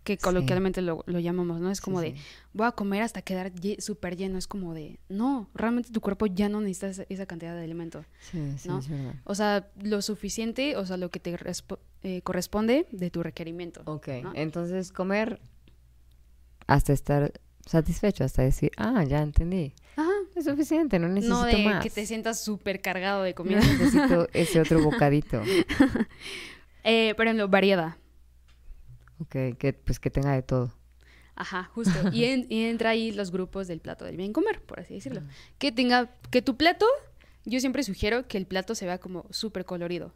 [0.05, 0.19] Que Sí.
[0.21, 1.69] coloquialmente lo, lo llamamos, ¿no?
[1.69, 2.21] Es como Sí, de, sí.
[2.53, 4.37] voy a comer hasta quedar súper lleno.
[4.37, 8.05] Es como de, no, realmente tu cuerpo ya no necesita esa, esa cantidad de alimento.
[8.31, 8.79] Sí, sí, ¿no?
[9.25, 11.35] O sea, lo suficiente, o sea, lo que te
[12.03, 13.81] eh, corresponde de tu requerimiento.
[13.85, 14.31] Ok, ¿no?
[14.35, 15.41] entonces comer
[16.67, 17.33] hasta estar
[17.65, 19.73] satisfecho, hasta decir, ah, ya entendí.
[19.97, 20.11] Ajá.
[20.35, 21.81] Es suficiente, no necesito No de más.
[21.83, 23.59] que te sientas súper cargado de No comida.
[23.59, 25.41] necesito ese otro bocadito.
[26.83, 27.97] eh, pero en lo variada.
[29.19, 30.73] Ok, que pues que tenga de todo.
[31.35, 31.99] Ajá, justo.
[32.13, 35.21] Y, en- y entra ahí los grupos del plato del bien comer, por así decirlo.
[35.57, 36.85] Que tenga, que tu plato,
[37.45, 40.13] yo siempre sugiero que el plato se vea como súper colorido.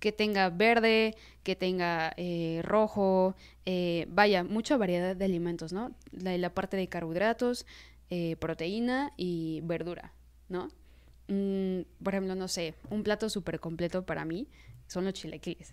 [0.00, 3.36] Que tenga verde, que tenga eh, rojo,
[3.66, 5.92] eh, vaya, mucha variedad de alimentos, ¿no?
[6.10, 7.66] La, la parte de carbohidratos,
[8.10, 10.12] eh, proteína y verdura,
[10.48, 10.68] ¿no?
[11.28, 14.48] Mm, por ejemplo, no sé, un plato súper completo para mí
[14.88, 15.72] son los chilaquiles.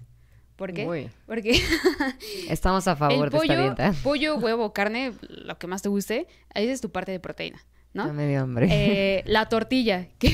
[0.60, 0.86] ¿Por qué?
[0.86, 1.60] Uy, Porque
[2.50, 3.93] estamos a favor el de pollo, esta dieta.
[4.04, 7.60] pollo, huevo, carne, lo que más te guste, ahí es tu parte de proteína,
[7.93, 8.13] Ya ¿no?
[8.13, 8.67] me dio hambre.
[8.69, 10.30] Eh, la tortilla, que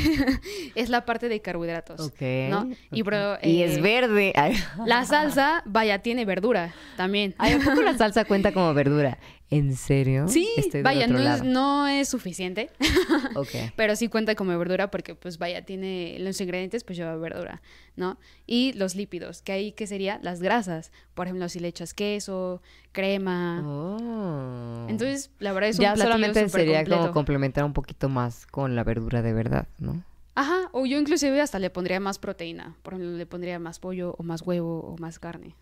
[0.74, 2.12] es la parte de carbohidratos.
[2.50, 2.70] ¿no?
[2.92, 4.34] Y, bro, eh, es verde.
[4.36, 4.56] Ay,
[4.88, 7.36] La salsa, vaya, tiene verdura también.
[7.38, 9.20] Ay, ¿a poco la salsa cuenta como verdura?
[9.56, 10.28] ¿En serio?
[10.28, 12.70] Sí, Estoy vaya, no es, no es suficiente,
[13.78, 17.62] pero sí cuenta como verdura porque, pues, vaya, tiene los ingredientes, pues lleva verdura,
[17.96, 18.18] ¿no?
[18.46, 20.20] Y los lípidos, que ahí, ¿qué sería?
[20.22, 20.92] Las grasas.
[21.14, 23.64] Por ejemplo, si le echas queso, crema.
[23.66, 24.88] Oh.
[24.90, 27.02] Entonces, la verdad es un ya solamente sería completo.
[27.02, 30.04] como complementar un poquito más con la verdura de verdad, ¿no?
[30.36, 32.76] Ajá, o yo inclusive hasta le pondría más proteína.
[32.84, 35.56] Por ejemplo, le pondría más pollo o más huevo o más carne.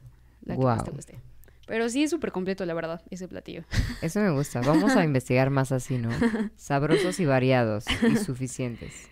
[0.45, 1.19] La que más te guste.
[1.65, 3.63] Pero sí es súper completo, la verdad, ese platillo.
[4.01, 4.61] Eso me gusta.
[4.61, 6.11] Vamos a investigar más así, ¿no?
[6.55, 9.09] Sabrosos y variados y suficientes.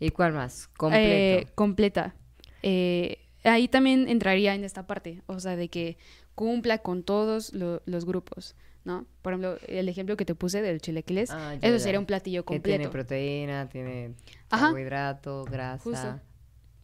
[0.00, 0.68] ¿Y cuál más?
[0.68, 1.06] Completo.
[1.06, 2.14] Eh, completa.
[2.62, 5.96] Eh, ahí también entraría en esta parte, o sea, de que
[6.34, 9.06] cumpla con todos lo- los grupos, ¿no?
[9.20, 12.58] Por ejemplo, el ejemplo que te puse del chilequiles, Ah, eso sería un platillo que
[12.58, 12.90] tiene completo.
[12.90, 14.14] proteína, tiene
[14.50, 14.66] Ajá.
[14.66, 16.20] carbohidrato, grasa, Justo.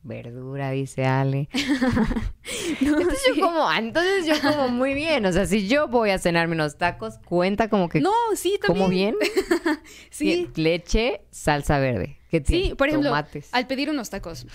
[0.09, 1.49] Verdura, dice Ale.
[2.81, 3.38] No, Entonces sí.
[3.38, 5.25] yo como, entonces yo como muy bien.
[5.27, 8.77] O sea, si yo voy a cenarme unos tacos, cuenta como que No, sí, también.
[8.79, 9.14] como bien.
[10.11, 10.49] Sí.
[10.57, 12.18] Leche, salsa verde.
[12.31, 12.68] ¿Qué tiene?
[12.71, 13.49] Sí, por ejemplo, Tomates.
[13.53, 14.47] al pedir unos tacos,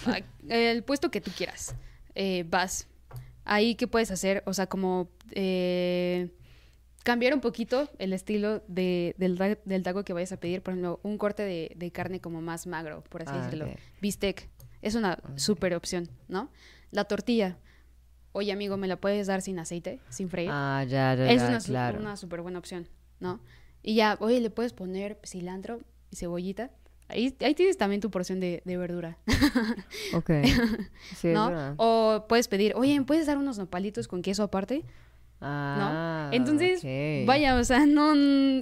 [0.50, 1.76] el puesto que tú quieras,
[2.16, 2.88] eh, vas.
[3.46, 4.44] Ahí, ¿qué puedes hacer?
[4.46, 6.30] O sea, como eh,
[7.04, 10.62] cambiar un poquito el estilo de, del, ta- del taco que vayas a pedir.
[10.62, 13.68] Por ejemplo, un corte de, de carne como más magro, por así Ah, decirlo.
[14.02, 14.50] Bistec.
[14.84, 16.52] Es una súper opción, ¿no?
[16.92, 17.58] La tortilla.
[18.34, 20.50] Oye, amigo, ¿me la puedes dar sin aceite, sin freír?
[20.52, 22.00] Ah, ya, ya, es ya, una, su- claro.
[22.00, 22.88] una súper buena opción,
[23.20, 23.40] ¿no?
[23.82, 25.80] Y ya, oye, le puedes poner cilantro
[26.12, 26.70] y cebollita.
[27.08, 29.18] Ahí, ahí tienes también tu porción de, de verdura,
[30.14, 30.30] Ok.
[31.16, 31.76] Sí, es ¿no?
[31.78, 34.84] O puedes pedir, oye, ¿me puedes dar unos nopalitos con queso aparte?
[35.42, 37.28] Ah, Entonces, ok.
[37.28, 38.14] vaya, o sea, no,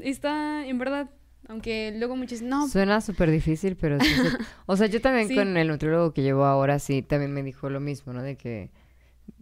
[0.03, 1.09] está, en verdad,
[1.51, 5.35] aunque luego muchos no, Suena súper difícil, pero sí se- O sea, yo también Sí.
[5.35, 8.21] con el nutriólogo que llevo ahora, sí, también me dijo lo mismo, ¿no?
[8.23, 8.71] De que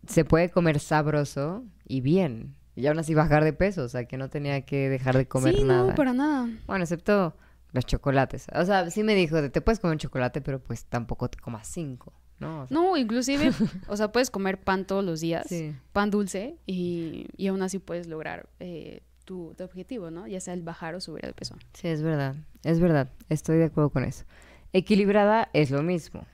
[0.08, 2.56] se puede comer sabroso y bien.
[2.76, 5.56] Y aún así bajar de peso, o sea, que no tenía que dejar de comer
[5.56, 5.90] sí, nada.
[5.90, 6.50] no, para nada.
[6.66, 7.36] Bueno, excepto
[7.74, 8.48] los chocolates.
[8.56, 11.38] O sea, sí me dijo, de, te puedes comer un chocolate, pero pues tampoco te
[11.40, 12.64] comas cinco, ¿no?
[12.64, 13.52] O sea, No, inclusive,
[13.88, 15.76] o sea, puedes comer pan todos los días, Sí.
[15.92, 20.26] pan dulce, y, y aún así puedes lograr eh, tu, tu objetivo, ¿no?
[20.26, 21.56] Ya sea el bajar o subir de peso.
[21.76, 22.36] Sí, es verdad.
[22.64, 23.12] Es verdad.
[23.30, 24.26] Estoy de acuerdo con eso.
[24.74, 26.26] Equilibrada es lo mismo.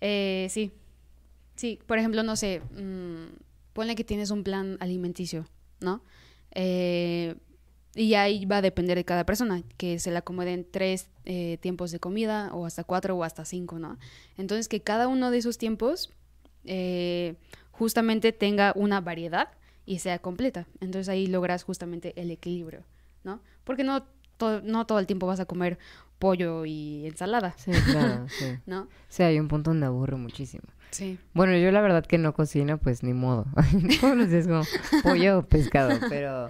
[0.00, 0.70] Eh, sí.
[1.56, 3.34] Sí, por ejemplo, no sé, mm,
[3.72, 5.44] ponle que tienes un plan alimenticio,
[5.80, 6.04] ¿no?
[6.52, 7.34] Eh,
[7.96, 11.90] y ahí va a depender de cada persona, que se le acomoden tres eh, tiempos
[11.90, 13.98] de comida, o hasta cuatro, o hasta cinco, ¿no?
[14.38, 16.12] Entonces, que cada uno de esos tiempos
[16.64, 17.34] eh,
[17.72, 19.48] justamente tenga una variedad
[19.90, 20.66] y sea completa.
[20.80, 22.84] Entonces ahí logras justamente el equilibrio,
[23.24, 23.40] ¿no?
[23.64, 24.04] Porque no,
[24.36, 25.78] to- no todo el tiempo vas a comer
[26.20, 28.56] pollo y ensalada, Sí, claro, sí.
[28.66, 28.86] ¿no?
[29.08, 30.62] Sí, hay un punto donde aburro muchísimo.
[30.92, 31.18] Sí.
[31.34, 33.46] Bueno, yo la verdad que no cocino, pues ni modo.
[34.00, 34.62] Todos los días como
[35.02, 36.48] pollo o pescado, pero...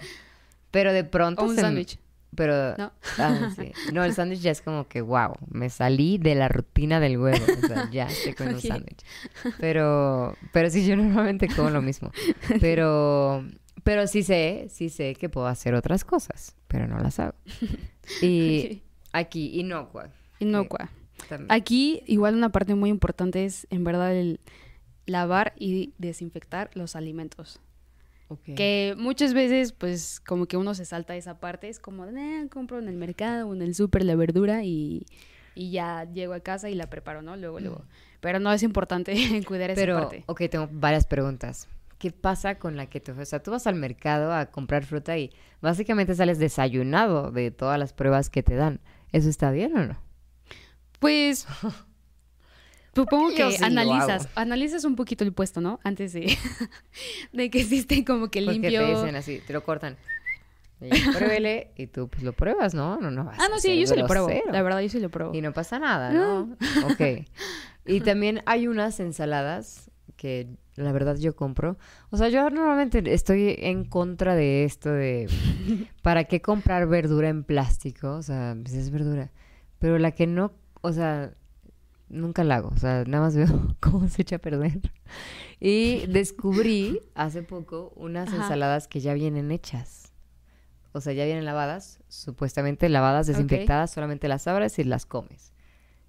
[0.71, 1.43] Pero de pronto...
[1.43, 1.99] O un sándwich.
[2.35, 2.77] Pero...
[2.77, 2.93] ¿No?
[3.19, 3.73] Ah, sí.
[3.93, 7.45] No, el sándwich ya es como que, wow, me salí de la rutina del huevo.
[7.63, 9.05] O sea, ya estoy con un sándwich.
[9.59, 10.37] Pero...
[10.53, 12.13] Pero sí, yo normalmente como lo mismo.
[12.61, 13.45] Pero...
[13.83, 17.35] Pero sí sé, sí sé que puedo hacer otras cosas, pero no las hago.
[18.23, 20.11] Y aquí, inocua.
[20.41, 20.91] Inocua.
[21.49, 24.41] Aquí, igual una parte muy importante es, en verdad, el
[25.07, 27.61] lavar y desinfectar los alimentos.
[28.55, 31.69] Que muchas veces, pues, como que uno se salta esa parte.
[31.69, 35.07] Es como, "Eh, compro en el mercado o en el súper la verdura y,
[35.55, 37.37] y ya llego a casa y la preparo, ¿no?
[37.37, 37.85] Luego, luego.
[38.21, 39.15] Pero no es importante
[39.47, 40.25] cuidar esa Pero, parte.
[40.27, 41.69] ok, tengo varias preguntas.
[41.99, 43.13] ¿qué pasa con la que te...
[43.13, 47.79] O sea, tú vas al mercado a comprar fruta y básicamente sales desayunado de todas
[47.79, 48.81] las pruebas que te dan.
[49.13, 49.99] ¿Eso está bien o no?
[50.99, 51.47] Pues
[52.95, 55.81] supongo que sí analizas, analizas un poquito el puesto, ¿no?
[55.85, 56.37] Antes de,
[57.33, 58.81] de que existe como que Porque limpio.
[58.81, 59.97] te dicen así, te lo cortan.
[60.83, 62.99] Y pruébele y tú pues lo pruebas, ¿no?
[62.99, 64.31] No, no vas Ah, a no, sí, yo sí lo pruebo.
[64.51, 65.35] La verdad, yo sí lo pruebo.
[65.35, 66.57] Y no pasa nada, ¿no?
[66.87, 67.27] Ok.
[67.85, 71.77] Y también hay unas ensaladas que la verdad yo compro.
[72.09, 75.29] O sea, yo normalmente estoy en contra de esto de
[76.03, 78.13] ¿para qué comprar verdura en plástico?
[78.15, 79.31] O sea, pues es verdura.
[79.81, 81.35] Pero la que no, o sea,
[82.11, 82.69] nunca la hago.
[82.69, 83.47] O sea, nada más veo
[83.81, 84.81] cómo se echa a perder.
[85.59, 88.39] Y descubrí hace poco unas Ajá.
[88.43, 90.13] ensaladas que ya vienen hechas.
[90.93, 95.53] O sea, ya vienen lavadas, supuestamente lavadas, desinfectadas, solamente las abres y las comes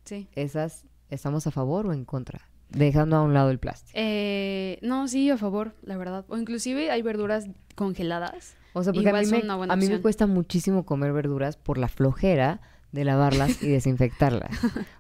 [0.06, 0.28] Sí.
[0.34, 3.92] esas estamos a favor o en contra, dejando a un lado el plástico.
[3.94, 6.26] Eh, no, sí, a favor, la verdad.
[6.30, 8.56] O inclusive hay verduras congeladas.
[8.74, 11.88] O sea, porque a mí, me, a mí me cuesta muchísimo comer verduras por la
[11.90, 12.62] flojera
[12.92, 14.52] de lavarlas y desinfectarlas.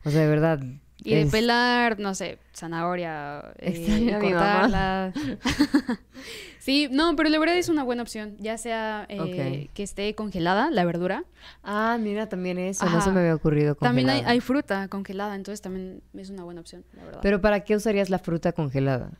[0.05, 0.59] O sea, de verdad.
[1.03, 5.11] Y de pelar, no sé, zanahoria, eh, cortarla.
[6.59, 8.35] sí, no, pero la verdad es una buena opción.
[8.39, 11.23] Ya sea eh, que esté congelada la verdura.
[11.63, 13.01] Ah, mira, también eso, no Ajá.
[13.01, 14.31] se me había ocurrido También hay, congelada.
[14.33, 17.19] hay fruta congelada, entonces también es una buena opción, la verdad.
[17.23, 19.11] Pero ¿para qué usarías la fruta congelada?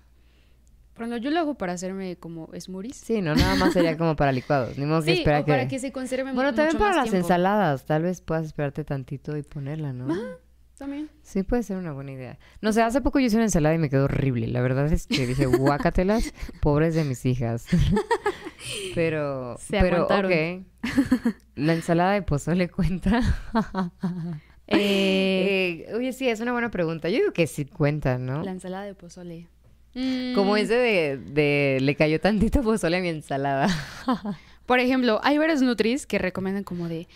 [0.96, 2.98] Ejemplo, yo lo hago para hacerme como smoothies.
[2.98, 4.78] Sí, no, nada más sería como para licuados.
[4.78, 7.04] Ni modo que Sí, esperar o para que se conserve Bueno, también para más las
[7.10, 7.26] tiempo.
[7.26, 7.86] ensaladas.
[7.88, 10.06] Tal vez puedas esperarte tantito y ponerla, ¿no?
[10.82, 11.12] También.
[11.22, 12.39] Sí, puede ser una buena idea.
[12.60, 14.48] No sé, hace poco yo hice una ensalada y me quedó horrible.
[14.48, 17.67] La verdad es que dije, guácatelas, pobres de mis hijas.
[18.96, 20.65] pero, Se pero, ok.
[21.54, 23.22] La ensalada de pozole cuenta.
[24.65, 27.10] Eh, Eh, oye, sí, es una buena pregunta.
[27.10, 28.41] Yo digo que sí cuenta, ¿no?
[28.41, 29.48] La ensalada de pozole.
[30.34, 33.67] Como Mm, ese de, de le cayó tantito pozole a mi ensalada.
[34.65, 37.08] Por ejemplo, hay varios Nutris que recomiendan como de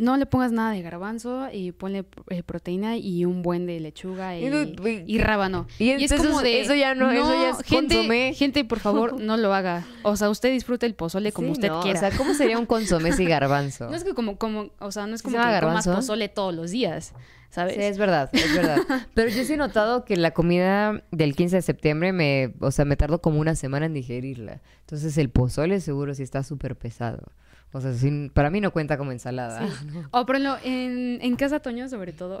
[0.00, 4.36] no le pongas nada de garbanzo y ponle eh, proteína y un buen de lechuga
[4.38, 4.62] y, Y no-
[5.06, 5.66] y rábano.
[5.78, 8.32] Y es entonces como de eso ya no- eso ya es gente, consomé.
[8.34, 9.84] gente, por favor, no lo haga.
[10.02, 11.80] O sea, usted disfrute el pozole como Sí, usted ¿no?
[11.82, 11.98] quiera.
[11.98, 13.90] O sea, ¿cómo sería un consomé sin garbanzo?
[13.90, 15.94] no es que como, como, o sea, no es ¿Sí como que llama comas garbanzo?
[15.94, 17.12] pozole todos los días,
[17.50, 17.74] ¿sabes?
[17.74, 18.78] Sí, es verdad, es verdad.
[19.14, 22.84] Pero yo sí he notado que la comida del 15 de septiembre me, o sea,
[22.86, 24.62] me tardo como una semana en digerirla.
[24.80, 27.32] Entonces el pozole seguro sí está súper pesado.
[27.72, 29.68] O sea, sí, para mí no cuenta como ensalada.
[30.10, 32.40] O por ejemplo, en, en Casa Toño, sobre todo,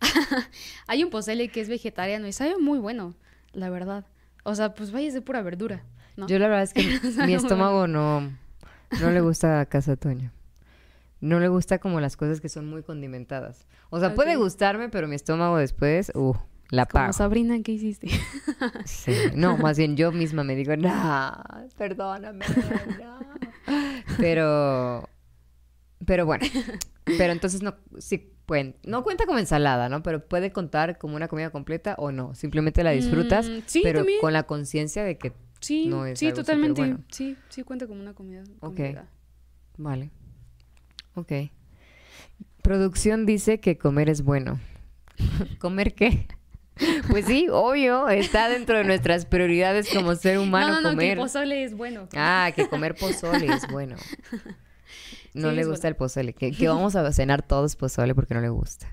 [0.86, 3.14] hay un pozole que es vegetariano y sabe muy bueno,
[3.52, 4.06] la verdad.
[4.44, 5.82] O sea, pues vaya de pura verdura,
[6.16, 6.28] ¿no?
[6.28, 6.82] Yo la verdad es que
[7.26, 8.20] mi estómago no,
[9.00, 10.32] no le gusta a Casa Toño.
[11.20, 13.66] No le gusta como las cosas que son muy condimentadas.
[13.90, 16.34] O sea, puede gustarme, pero mi estómago después, uh,
[16.70, 17.12] la Como pago.
[17.12, 18.08] Sabrina, ¿qué hiciste?
[18.84, 19.12] Sí.
[19.34, 21.42] No, más bien yo misma me digo, no,
[21.76, 22.44] perdóname,
[22.98, 23.18] no".
[24.18, 25.08] Pero,
[26.04, 26.44] pero bueno,
[27.04, 30.02] pero entonces no, sí, pueden, no cuenta como ensalada, ¿no?
[30.02, 32.34] Pero puede contar como una comida completa o no.
[32.34, 34.20] Simplemente la disfrutas, Mm, sí, pero también.
[34.20, 36.96] con la conciencia de que, Sí, No es sí, algo totalmente.
[37.10, 38.42] Sí, sí cuenta como una comida.
[38.60, 38.60] Ok.
[38.76, 39.08] completa.
[39.76, 40.10] vale,
[41.14, 41.32] ok.
[42.62, 44.58] Producción dice que comer es bueno.
[45.58, 46.26] ¿Comer qué?
[47.10, 51.16] Pues sí, obvio, está dentro de nuestras prioridades como ser humano no, no, no, comer.
[51.16, 52.08] que pozole es bueno.
[52.14, 53.96] Ah, que comer pozole es bueno.
[55.32, 56.32] No Sí, le gusta el pozole.
[56.32, 58.90] Que, que vamos a cenar todos pozole porque no le gusta.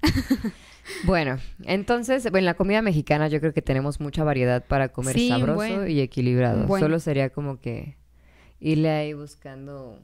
[1.03, 5.29] Bueno, entonces, en la comida mexicana yo creo que tenemos mucha variedad para comer Sí,
[5.29, 6.67] sabroso y equilibrado.
[6.79, 7.97] Solo sería como que
[8.59, 9.99] irle ahí buscando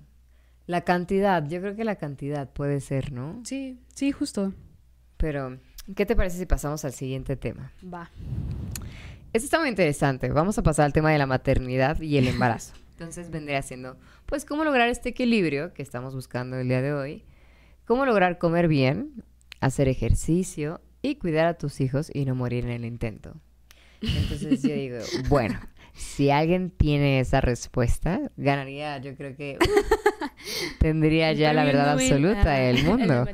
[0.65, 1.47] la cantidad.
[1.47, 3.39] Yo creo que la cantidad puede ser, ¿no?
[3.45, 4.53] Sí, sí, justo.
[5.17, 5.57] Pero,
[5.95, 7.71] ¿qué te parece si pasamos al siguiente tema?
[7.91, 8.09] Va.
[9.33, 10.29] Esto está muy interesante.
[10.29, 12.73] Vamos a pasar al tema de la maternidad y el embarazo.
[12.91, 17.23] Entonces vendría siendo, pues, cómo lograr este equilibrio que estamos buscando el día de hoy.
[17.85, 19.23] Cómo lograr comer bien,
[19.59, 23.35] hacer ejercicio y cuidar a tus hijos y no morir en el intento.
[24.01, 24.97] Entonces yo digo,
[25.29, 25.59] bueno,
[25.93, 30.25] si alguien tiene esa respuesta, ganaría, yo creo que uh,
[30.79, 33.25] tendría ya la verdad absoluta del mundo.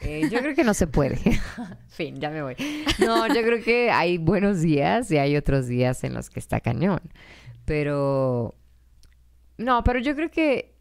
[0.00, 1.18] Eh, yo creo que no se puede.
[1.88, 2.54] fin, ya me voy.
[3.00, 6.60] No, yo creo que hay buenos días y hay otros días en los que está
[6.60, 7.00] cañón.
[7.64, 8.54] Pero...
[9.58, 10.76] No, pero yo creo que...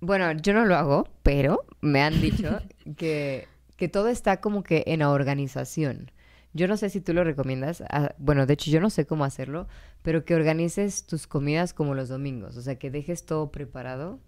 [0.00, 2.60] Bueno, yo no lo hago, pero me han dicho
[2.96, 6.10] que, que todo está como que en la organización.
[6.58, 7.82] Yo no sé si tú lo recomiendas.
[7.88, 9.66] ah, bueno, de hecho yo no sé cómo hacerlo,
[10.02, 12.56] pero que organices tus comidas como los domingos.
[12.56, 14.20] O sea, que dejes todo preparado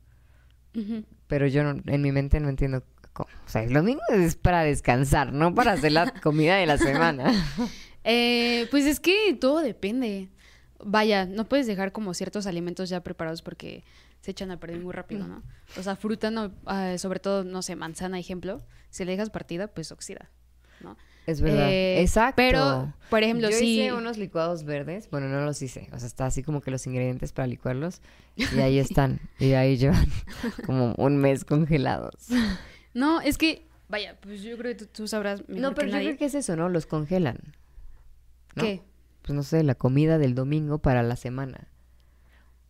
[1.27, 3.29] pero yo no- en mi mente no entiendo cómo.
[3.45, 7.33] O sea, el domingo es para descansar, no para hacer la comida de la semana.
[8.05, 10.31] Eh, pues es que todo depende.
[10.83, 13.85] vaya, no puedes dejar como ciertos alimentos ya preparados porque
[14.23, 15.43] se echan a perder muy rápido, ¿no?
[15.79, 19.67] O sea, fruta, no, ah, sobre todo, no sé, manzana, ejemplo, si le dejas partida,
[19.69, 20.31] pues oxida,
[20.81, 20.97] ¿no?
[21.27, 21.69] Es verdad.
[21.71, 22.35] Eh, Exacto.
[22.37, 23.81] Pero, por ejemplo, Yo si...
[23.81, 25.09] hice unos licuados verdes.
[25.11, 25.89] Bueno, no los hice.
[25.93, 28.01] O sea, está así como que los ingredientes para licuarlos.
[28.37, 29.21] Y ahí están.
[29.39, 30.07] y ahí llevan
[30.67, 32.29] como un mes congelados.
[32.95, 35.99] No, es que, vaya, pues yo creo que tú, tú sabrás mejor No, pero que
[35.99, 36.69] yo creo que es eso, ¿no?
[36.69, 37.39] Los congelan.
[38.55, 38.65] ¿no?
[38.65, 38.83] ¿Qué?
[39.23, 41.69] Pues no sé, la comida del domingo para la semana.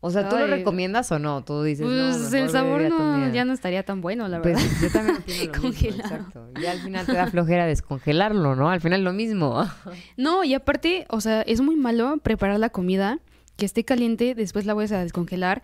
[0.02, 1.44] O sea, ¿tú lo recomiendas o no?
[1.44, 4.70] Tú dices, Pues el sabor no, ya no estaría tan bueno, la Pues verdad.
[4.80, 6.48] yo también opino lo mismo, exacto.
[6.60, 8.70] Y al final te da flojera descongelarlo, ¿no?
[8.70, 9.62] Al final lo mismo.
[10.16, 13.18] No, y aparte, o sea, es muy malo preparar la comida,
[13.56, 15.60] que esté caliente, después la vuelves a descongelar,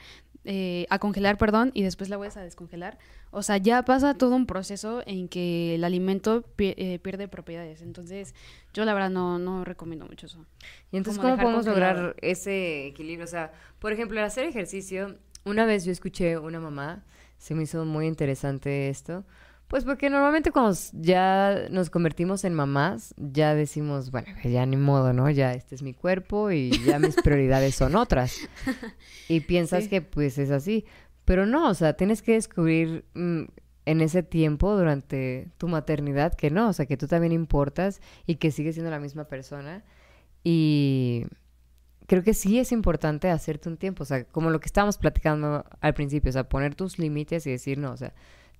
[0.46, 2.98] eh, a congelar, perdón, y después la vuelves a descongelar.
[3.30, 7.82] O sea, ya pasa todo un proceso en que el alimento pi- eh, pierde propiedades.
[7.82, 8.34] Entonces,
[8.72, 10.46] yo la verdad no, no recomiendo mucho eso.
[10.92, 11.94] Y entonces, ¿cómo podemos congelado.
[12.00, 13.24] lograr ese equilibrio?
[13.24, 17.04] O sea, por ejemplo, al hacer ejercicio, una vez yo escuché una mamá,
[17.38, 19.24] se me hizo muy interesante esto,
[19.68, 25.12] pues porque normalmente cuando ya nos convertimos en mamás, ya decimos, bueno, ya ni modo,
[25.12, 25.28] ¿no?
[25.30, 28.36] Ya este es mi cuerpo y ya mis prioridades son otras.
[29.28, 29.90] Y piensas Sí.
[29.90, 30.84] que pues es así.
[31.24, 33.42] Pero no, o sea, tienes que descubrir mm,
[33.86, 38.36] en ese tiempo, durante tu maternidad, que no, o sea, que tú también importas y
[38.36, 39.84] que sigues siendo la misma persona.
[40.44, 41.24] Y
[42.06, 45.64] creo que sí es importante hacerte un tiempo, o sea, como lo que estábamos platicando
[45.80, 48.14] al principio, o sea, poner tus límites y decir, no, o sea,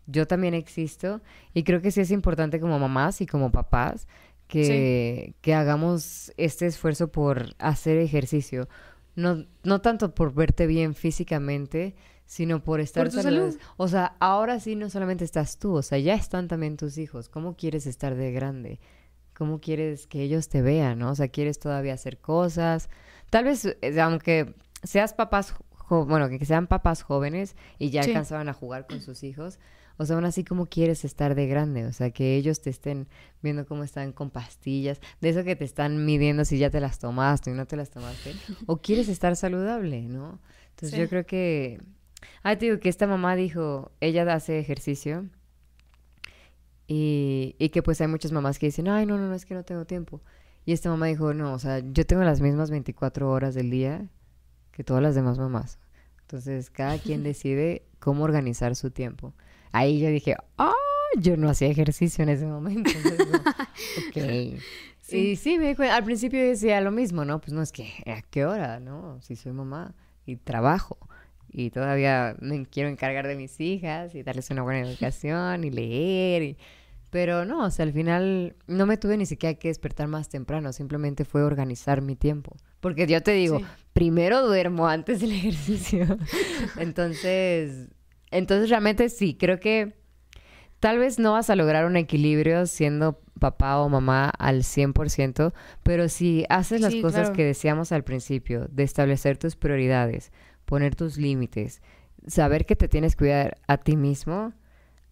[0.06, 1.20] yo también existo
[1.54, 4.06] y creo que sí es importante como mamás y como papás
[4.48, 8.68] que, que hagamos este esfuerzo por hacer ejercicio.
[9.16, 11.94] No, no tanto por verte bien físicamente,
[12.26, 13.54] sino por estar tu saludables.
[13.54, 13.66] salud.
[13.76, 17.28] O sea, ahora sí no solamente estás tú, o sea, ya están también tus hijos.
[17.28, 18.78] ¿Cómo quieres estar de grande?
[19.36, 21.10] ¿Cómo quieres que ellos te vean, no?
[21.10, 22.88] O sea, ¿quieres todavía hacer cosas?
[23.30, 25.54] Tal vez, eh, aunque seas papás,
[25.88, 28.10] bueno, que sean papás jóvenes y ya Sí.
[28.10, 29.58] alcanzaban a jugar con sus hijos,
[29.98, 31.86] o sea, aún así, ¿cómo quieres estar de grande?
[31.86, 33.08] O sea, que ellos te estén
[33.42, 36.98] viendo cómo están con pastillas, de eso que te están midiendo si ya te las
[36.98, 38.32] tomaste y no te las tomaste,
[38.66, 40.40] o quieres estar saludable, ¿no?
[40.70, 41.00] Entonces Sí.
[41.00, 41.80] yo creo que...
[42.42, 45.26] Ah, te digo que esta mamá dijo, ella hace ejercicio
[46.86, 49.54] y, y que pues hay muchas mamás que dicen, ay, no, no, no, es que
[49.54, 50.20] no tengo tiempo.
[50.64, 54.08] Y esta mamá dijo, no, o sea, yo tengo las mismas 24 horas del día
[54.72, 55.78] que todas las demás mamás.
[56.22, 59.32] Entonces, cada quien decide cómo organizar su tiempo.
[59.76, 60.72] Ahí yo dije, ah,
[61.18, 62.90] yo no hacía ejercicio en ese momento.
[64.14, 64.60] Entonces, ok.
[65.00, 65.16] Sí.
[65.18, 67.40] Y sí, me dijo, al principio decía lo mismo, ¿no?
[67.40, 69.20] Pues no, es que, ¿a qué hora, no?
[69.22, 70.98] Si soy mamá y trabajo
[71.48, 76.42] y todavía me quiero encargar de mis hijas y darles una buena educación y leer
[76.42, 76.56] y...
[77.10, 80.72] Pero no, o sea, al final no me tuve ni siquiera que despertar más temprano,
[80.72, 82.56] simplemente fue organizar mi tiempo.
[82.80, 83.64] Porque yo te digo, Sí.
[83.92, 86.04] primero duermo antes del ejercicio.
[86.78, 87.88] entonces,
[88.30, 89.94] entonces realmente sí, creo que
[90.80, 96.08] tal vez no vas a lograr un equilibrio siendo papá o mamá al 100%, pero
[96.08, 97.36] si haces las Sí, cosas claro.
[97.36, 100.32] que decíamos al principio, de establecer tus prioridades,
[100.64, 101.82] poner tus límites,
[102.26, 104.52] saber que te tienes que cuidar a ti mismo,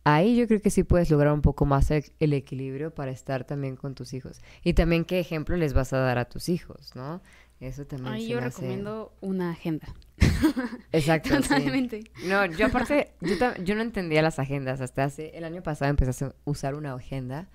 [0.05, 3.45] ahí yo creo que sí puedes lograr un poco más el, el equilibrio para estar
[3.45, 4.41] también con tus hijos.
[4.63, 7.23] Y también qué ejemplo les vas a dar a tus hijos, ¿no?
[7.61, 9.95] Eso también Ahí yo hace- recomiendo una agenda.
[10.93, 11.49] Exacto, sí.
[11.49, 12.05] Totalmente.
[12.27, 14.81] No, yo aparte, yo, yo no entendía las agendas.
[14.81, 17.49] Hasta hace, el año pasado empecé a usar una agenda.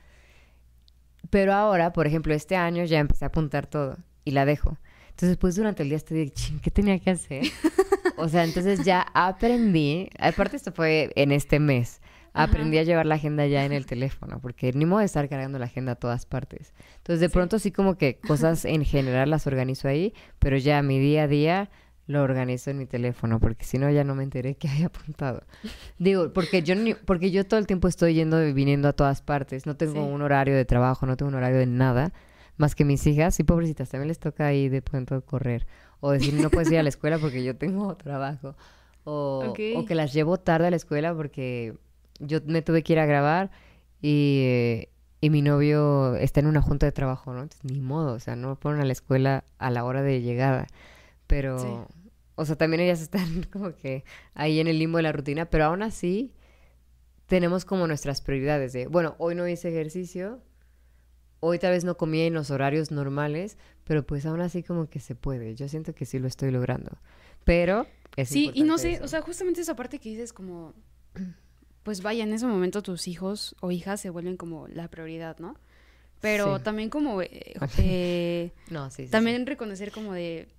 [1.30, 4.78] Pero ahora, por ejemplo, este año ya empecé a apuntar todo y la dejo.
[5.10, 7.44] Entonces, pues durante el día estoy de, "Chin, ¿qué tenía que hacer?
[8.18, 10.10] O sea, entonces ya aprendí.
[10.20, 12.02] Aparte, esto fue en este mes.
[12.34, 15.58] Aprendí a llevar la agenda ya en el teléfono, porque ni modo de estar cargando
[15.60, 16.74] la agenda a todas partes.
[16.98, 21.00] Entonces, de pronto sí como que cosas en general las organizo ahí, pero ya mi
[21.00, 21.70] día a día
[22.10, 25.44] lo organizo en mi teléfono, porque si no ya no me enteré que había apuntado.
[26.00, 29.22] Digo, porque yo ni- porque yo todo el tiempo estoy yendo y viniendo a todas
[29.22, 30.12] partes, no tengo Sí.
[30.14, 32.12] un horario de trabajo, no tengo un horario de nada,
[32.58, 35.68] más que mis hijas, y pobrecitas, también les toca ahí de pronto correr,
[36.00, 38.56] o decir no puedes ir a la escuela porque yo tengo trabajo,
[39.04, 39.54] o,
[39.88, 41.76] que las llevo tarde a la escuela porque
[42.20, 43.52] yo me tuve que ir a grabar
[44.02, 44.90] y, eh,
[45.22, 47.44] y mi novio está en una junta de trabajo, ¿no?
[47.44, 50.22] Entonces, ni modo, o sea, no me ponen a la escuela a la hora de
[50.22, 50.66] llegada.
[51.28, 51.96] Pero, Sí.
[52.40, 55.66] O sea, también ellas están como que ahí en el limbo de la rutina, pero
[55.66, 56.34] aún así
[57.28, 60.42] tenemos como nuestras prioridades de, bueno, hoy no hice ejercicio,
[61.42, 65.00] hoy tal vez no comí en los horarios normales, pero pues aún así como que
[65.00, 65.56] se puede.
[65.56, 66.98] Yo siento que sí lo estoy logrando.
[67.44, 67.86] Pero
[68.16, 69.06] es Sí, y no sé, eso.
[69.06, 70.74] o sea, justamente esa parte que dices como,
[71.84, 75.56] pues vaya, en ese momento tus hijos o hijas se vuelven como la prioridad, ¿no?
[76.22, 76.64] Pero Sí.
[76.64, 79.08] también como, eh, eh, No, sí.
[79.08, 80.50] también reconocer como de,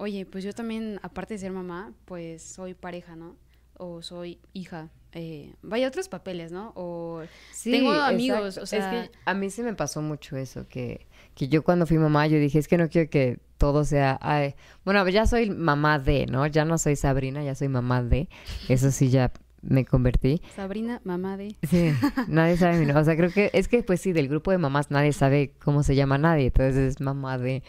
[0.00, 3.36] oye, pues yo también, aparte de ser mamá, pues soy pareja, ¿no?
[3.76, 4.88] O soy hija.
[5.12, 6.72] Eh, vaya otros papeles, ¿no?
[6.74, 7.22] O
[7.62, 8.78] tengo amigos, o sea...
[8.78, 12.26] Es que a mí sí me pasó mucho eso, que, que yo cuando fui mamá,
[12.28, 14.18] yo dije, es que no quiero que todo sea...
[14.22, 14.54] Ay,
[14.86, 16.46] bueno, ya soy mamá de, ¿no?
[16.46, 18.30] Ya no soy Sabrina, ya soy mamá de.
[18.68, 20.40] Eso sí, ya me convertí.
[20.56, 21.56] Sabrina, mamá de.
[21.68, 21.92] Sí,
[22.28, 23.02] nadie sabe mi nombre.
[23.02, 25.82] O sea, creo que es que, pues sí, del grupo de mamás nadie sabe cómo
[25.82, 26.46] se llama nadie.
[26.46, 27.62] Entonces es mamá de.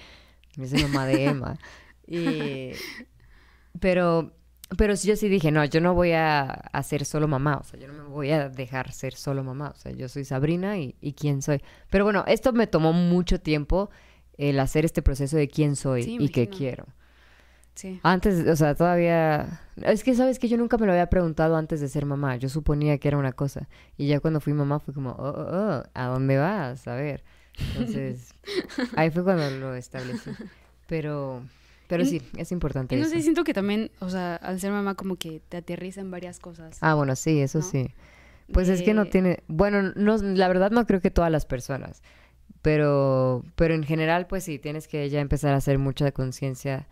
[0.56, 1.58] Yo soy mamá de Emma.
[2.08, 2.72] Y.
[3.80, 4.34] Pero.
[4.78, 7.78] Pero yo sí dije, no, yo no voy a, a, ser solo mamá, o sea,
[7.78, 10.96] yo no me voy a dejar ser solo mamá, o sea, yo soy Sabrina y,
[11.02, 11.62] y quién soy.
[11.90, 13.90] Pero bueno, esto me tomó mucho tiempo
[14.38, 16.86] el hacer este proceso de quién soy y qué quiero.
[17.76, 18.00] Sí.
[18.04, 19.62] Antes, o sea, todavía...
[19.78, 22.36] Es que, ¿sabes que Yo nunca me lo había preguntado antes de ser mamá.
[22.36, 23.70] Yo suponía que era una cosa.
[23.98, 26.88] Y ya cuando fui mamá fue como, oh, oh, oh ¿a dónde vas?
[26.88, 27.24] A ver.
[27.58, 28.34] Entonces,
[28.96, 30.32] ahí fue cuando lo establecí.
[30.88, 31.44] Pero...
[31.92, 32.96] Pero sí, es importante.
[32.96, 36.00] Y no sé, siento que también, o sea, al ser mamá como que te aterriza
[36.00, 36.78] en varias cosas.
[36.80, 37.90] Ah, bueno, sí, eso sí.
[38.54, 42.02] Pues es que no tiene, bueno, no, la verdad no creo que todas las personas,
[42.62, 46.88] pero, pero en general, pues sí, tienes que ya empezar a hacer mucha conciencia.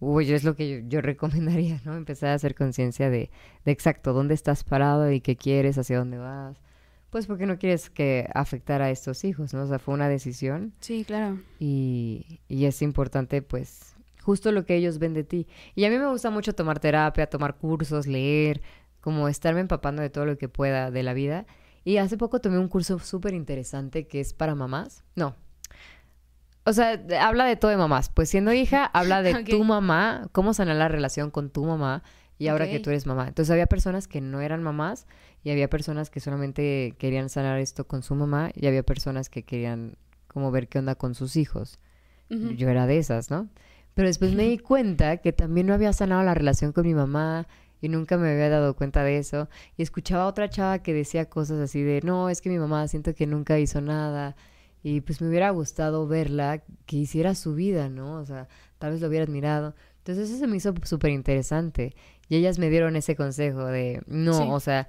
[0.00, 1.96] Uy, es lo que yo, recomendaría, ¿no?
[1.96, 3.30] Empezar a hacer conciencia de,
[3.64, 6.60] de exacto dónde estás parado y qué quieres, hacia dónde vas.
[7.08, 9.62] Pues porque no quieres que afectar a estos hijos, ¿no?
[9.62, 10.74] O sea, fue una decisión.
[10.80, 11.38] Sí, claro.
[11.58, 13.91] Y, y es importante, pues,
[14.22, 15.46] justo lo que ellos ven de ti.
[15.74, 18.62] Y a mí me gusta mucho tomar terapia, tomar cursos, leer,
[19.00, 21.46] como estarme empapando de todo lo que pueda de la vida.
[21.84, 25.04] Y hace poco tomé un curso súper interesante que es para mamás.
[25.16, 25.34] No.
[26.64, 28.08] O sea, habla de todo de mamás.
[28.08, 32.02] Pues siendo hija, habla de tu mamá, cómo sanar la relación con tu mamá
[32.38, 33.28] y ahora que tú eres mamá.
[33.28, 35.06] Entonces había personas que no eran mamás
[35.44, 39.44] y había personas que solamente querían sanar esto con su mamá y había personas que
[39.44, 39.96] querían
[40.26, 41.78] como ver qué onda con sus hijos.
[42.56, 43.50] Yo era de esas, ¿no?
[43.94, 47.46] Pero después me di cuenta que también no había sanado la relación con mi mamá
[47.80, 49.48] y nunca me había dado cuenta de eso.
[49.76, 52.86] Y escuchaba a otra chava que decía cosas así de, no, es que mi mamá
[52.88, 54.36] siento que nunca hizo nada.
[54.82, 58.18] Y pues me hubiera gustado verla que hiciera su vida, ¿no?
[58.18, 59.74] O sea, tal vez lo hubiera admirado.
[59.98, 61.94] Entonces eso se me hizo súper interesante.
[62.28, 64.88] Y ellas me dieron ese consejo de, no, o sea,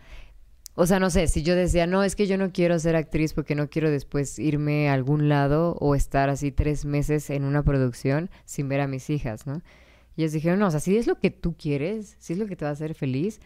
[0.76, 3.34] o sea, no sé, si yo decía, no, es que yo no quiero ser actriz
[3.34, 7.64] porque no quiero después irme a algún lado o estar así tres meses en una
[7.64, 9.62] producción sin ver a mis hijas, ¿no?
[10.16, 12.48] Y ellos dijeron, no, o sea, si es lo que tú quieres, si es lo
[12.48, 13.40] que te va a hacer feliz,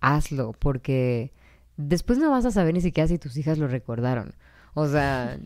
[0.00, 1.32] hazlo, porque
[1.76, 4.34] después no vas a saber ni siquiera si tus hijas lo recordaron.
[4.74, 5.38] O sea,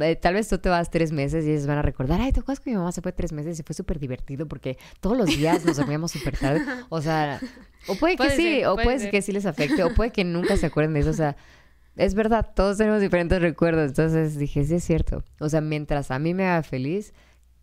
[0.00, 2.40] eh, tal vez tú te vas tres meses y ellos van a recordar, ay, ¿te
[2.40, 5.26] acuerdas que mi mamá se fue tres meses y fue súper divertido porque todos los
[5.26, 6.62] días nos dormíamos súper tarde?
[6.88, 7.40] O sea,
[7.88, 10.66] o puede que sí, o puede que sí les afecte, o puede que nunca se
[10.66, 11.10] acuerden de eso.
[11.10, 11.36] O sea,
[11.96, 13.88] es verdad, todos tenemos diferentes recuerdos.
[13.88, 15.24] Entonces dije, sí es cierto.
[15.40, 17.12] O sea, mientras a mí me haga feliz,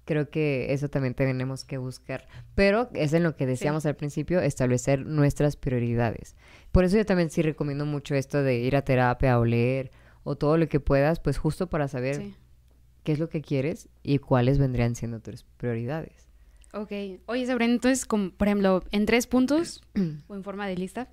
[0.05, 2.27] creo que eso también tenemos que buscar.
[2.55, 6.35] Pero es en lo que decíamos al principio, establecer nuestras prioridades.
[6.71, 9.91] Por eso yo también sí recomiendo mucho esto de ir a terapia o leer
[10.23, 12.33] o todo lo que puedas, pues justo para saber
[13.03, 16.27] qué es lo que quieres y cuáles vendrían siendo tus prioridades.
[16.73, 16.91] Ok.
[17.27, 19.81] Oye, Sabrina, entonces, como, por ejemplo, en tres puntos
[20.27, 21.07] o en forma de lista,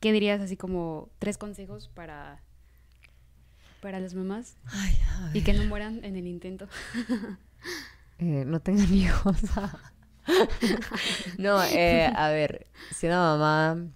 [0.00, 2.42] ¿qué dirías así como tres consejos para,
[3.80, 4.56] para las mamás?
[5.34, 6.68] y que no mueran en el intento.
[8.18, 9.36] Eh, no tengan hijos.
[11.38, 13.88] no, eh, a ver, siendo mamá,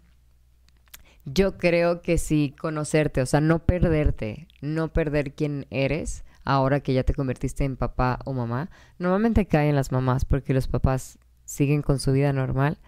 [1.27, 6.95] yo creo que sí conocerte, o sea, no perderte, no perder quién eres ahora que
[6.95, 8.71] ya te convertiste en papá o mamá.
[8.99, 12.79] Normalmente caen las mamás porque los papás siguen con su vida normal,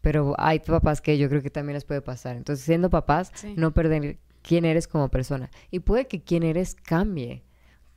[0.00, 2.36] pero hay papás que yo creo que también les puede pasar.
[2.36, 5.48] Entonces, siendo papás, no perder quién eres como persona.
[5.70, 7.44] Y puede que quién eres cambie,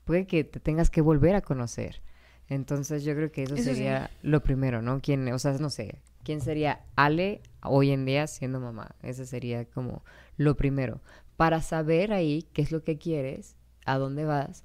[0.05, 2.01] puede que te tengas que volver a conocer.
[2.47, 4.99] Entonces yo creo que eso, sería lo primero, ¿no?
[5.01, 8.95] ¿Quién, o sea, no sé, ¿quién sería Ale hoy en día siendo mamá?
[9.01, 10.03] Ese sería como
[10.37, 11.01] lo primero.
[11.37, 13.55] Para saber ahí qué es lo que quieres,
[13.85, 14.63] a dónde vas,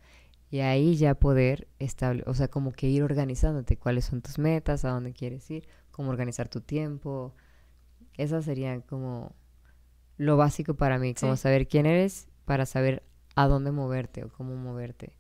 [0.51, 4.85] y ahí ya poder establecer, o sea, como que ir organizándote, cuáles son tus metas,
[4.85, 7.35] a dónde quieres ir, cómo organizar tu tiempo.
[8.15, 9.35] Esas serían como
[10.17, 13.03] lo básico para mí, como saber quién eres para saber
[13.35, 15.13] a dónde moverte o cómo moverte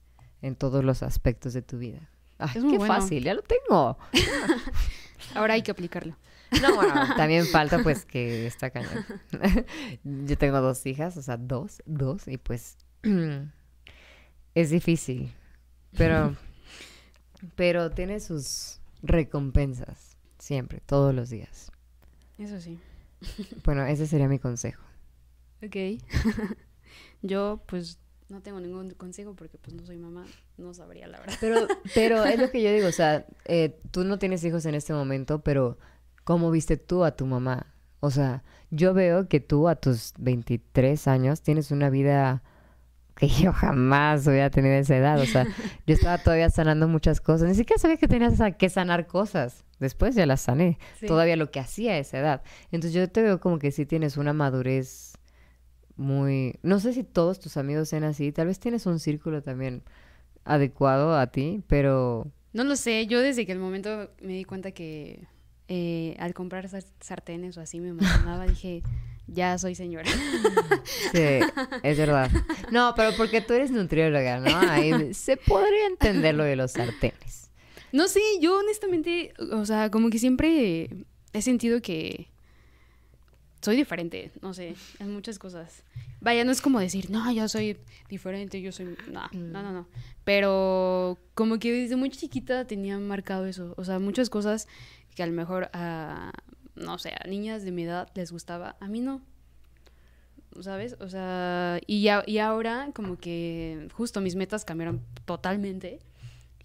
[0.42, 3.98] en todos los aspectos de tu vida es muy qué fácil, ya lo tengo.
[5.34, 6.16] Ahora hay que aplicarlo.
[6.62, 9.04] No, bueno, también falta pues que está cañón.
[10.04, 12.78] Yo tengo dos hijas, o sea, dos, dos, y pues
[14.54, 15.32] es difícil,
[15.96, 16.36] pero,
[17.54, 21.70] pero tiene sus recompensas siempre, todos los días.
[22.38, 22.78] Eso sí.
[23.64, 24.82] Bueno, ese sería mi consejo.
[25.62, 26.00] Ok.
[27.22, 30.24] Yo pues no tengo ningún consejo porque pues no soy mamá,
[30.56, 31.36] no sabría la verdad.
[31.40, 34.74] Pero, pero es lo que yo digo, o sea, eh, tú no tienes hijos en
[34.74, 35.78] este momento, pero
[36.28, 37.72] ¿cómo viste tú a tu mamá?
[38.00, 42.42] O sea, yo veo que tú a tus 23 años tienes una vida
[43.16, 45.18] que yo jamás hubiera tenido esa edad.
[45.18, 45.46] O sea,
[45.86, 47.48] yo estaba todavía sanando muchas cosas.
[47.48, 49.64] Ni siquiera sabía que tenías que sanar cosas.
[49.78, 50.78] Después ya las sané.
[51.06, 52.42] Todavía lo que hacía a esa edad.
[52.70, 55.14] Entonces yo te veo como que sí tienes una madurez
[55.96, 56.58] muy...
[56.62, 58.32] No sé si todos tus amigos sean así.
[58.32, 59.82] Tal vez tienes un círculo también
[60.44, 62.30] adecuado a ti, pero...
[62.52, 63.06] No lo sé.
[63.06, 65.26] Yo desde que el momento me di cuenta que
[65.68, 66.68] eh, al comprar
[67.00, 68.82] sartenes o así me emocionaba, dije
[69.28, 70.10] ya soy señora.
[71.12, 71.40] Sí,
[71.82, 72.30] es verdad.
[72.70, 74.56] No, pero porque tú eres nutrióloga, ¿no?
[74.70, 77.50] Ahí se podría entender lo de los sartenes.
[77.92, 80.90] No sé, yo honestamente, o sea, como que siempre
[81.32, 82.28] he sentido que
[83.60, 85.82] soy diferente, no sé, en muchas cosas.
[86.20, 87.78] Vaya, no es como decir, no, yo soy
[88.08, 88.96] diferente, yo soy...
[89.10, 89.52] No, mm.
[89.52, 89.88] no, no, no.
[90.24, 93.74] Pero como que desde muy chiquita tenía marcado eso.
[93.76, 94.68] O sea, muchas cosas
[95.14, 96.32] que a lo mejor a,
[96.74, 99.22] no sé, a niñas de mi edad les gustaba, a mí no.
[100.60, 100.96] ¿Sabes?
[100.98, 106.00] O sea, y, ya, y ahora como que justo mis metas cambiaron totalmente.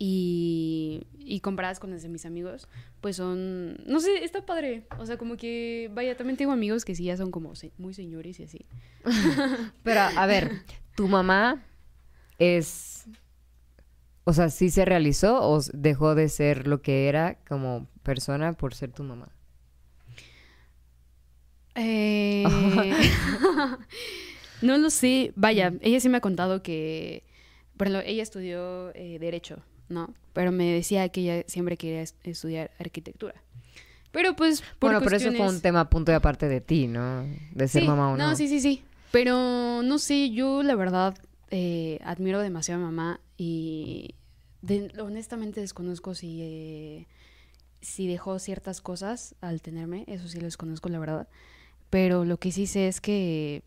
[0.05, 2.67] Y, y comparadas con las de mis amigos,
[2.99, 4.85] pues son, no sé, está padre.
[4.99, 8.37] O sea, como que, vaya, también tengo amigos que sí ya son como muy señores
[8.41, 8.65] y así.
[9.83, 10.51] Pero, a ver,
[10.97, 11.63] ¿tu mamá
[12.37, 13.05] es,
[14.25, 18.75] o sea, sí se realizó o dejó de ser lo que era como persona por
[18.75, 19.29] ser tu mamá?
[21.75, 22.43] Eh...
[24.61, 25.31] no lo sé.
[25.37, 27.23] Vaya, ella sí me ha contado que,
[27.75, 29.63] bueno, ella estudió eh, Derecho,
[29.93, 30.13] ¿no?
[30.33, 33.35] Pero me decía que ella siempre quería estudiar arquitectura.
[34.11, 37.25] Pero pues, por Bueno, pero eso fue un tema punto de aparte de ti, ¿no?
[37.51, 38.29] De ser mamá o no.
[38.29, 38.83] No, sí, sí, sí.
[39.11, 41.17] Pero no sé, yo la verdad
[41.51, 44.15] eh, admiro demasiado a mamá y
[44.99, 47.07] honestamente desconozco si, eh,
[47.81, 51.27] si dejó ciertas cosas al tenerme, eso sí lo desconozco la verdad.
[51.89, 53.61] Pero lo que sí sé es que,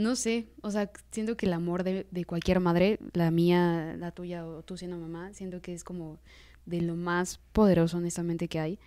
[0.00, 4.46] no sé, o sea, siento que el amor de, cualquier madre, la mía, la tuya
[4.46, 6.18] o tú siendo mamá, siento que es como
[6.66, 8.78] de lo más poderoso honestamente que hay.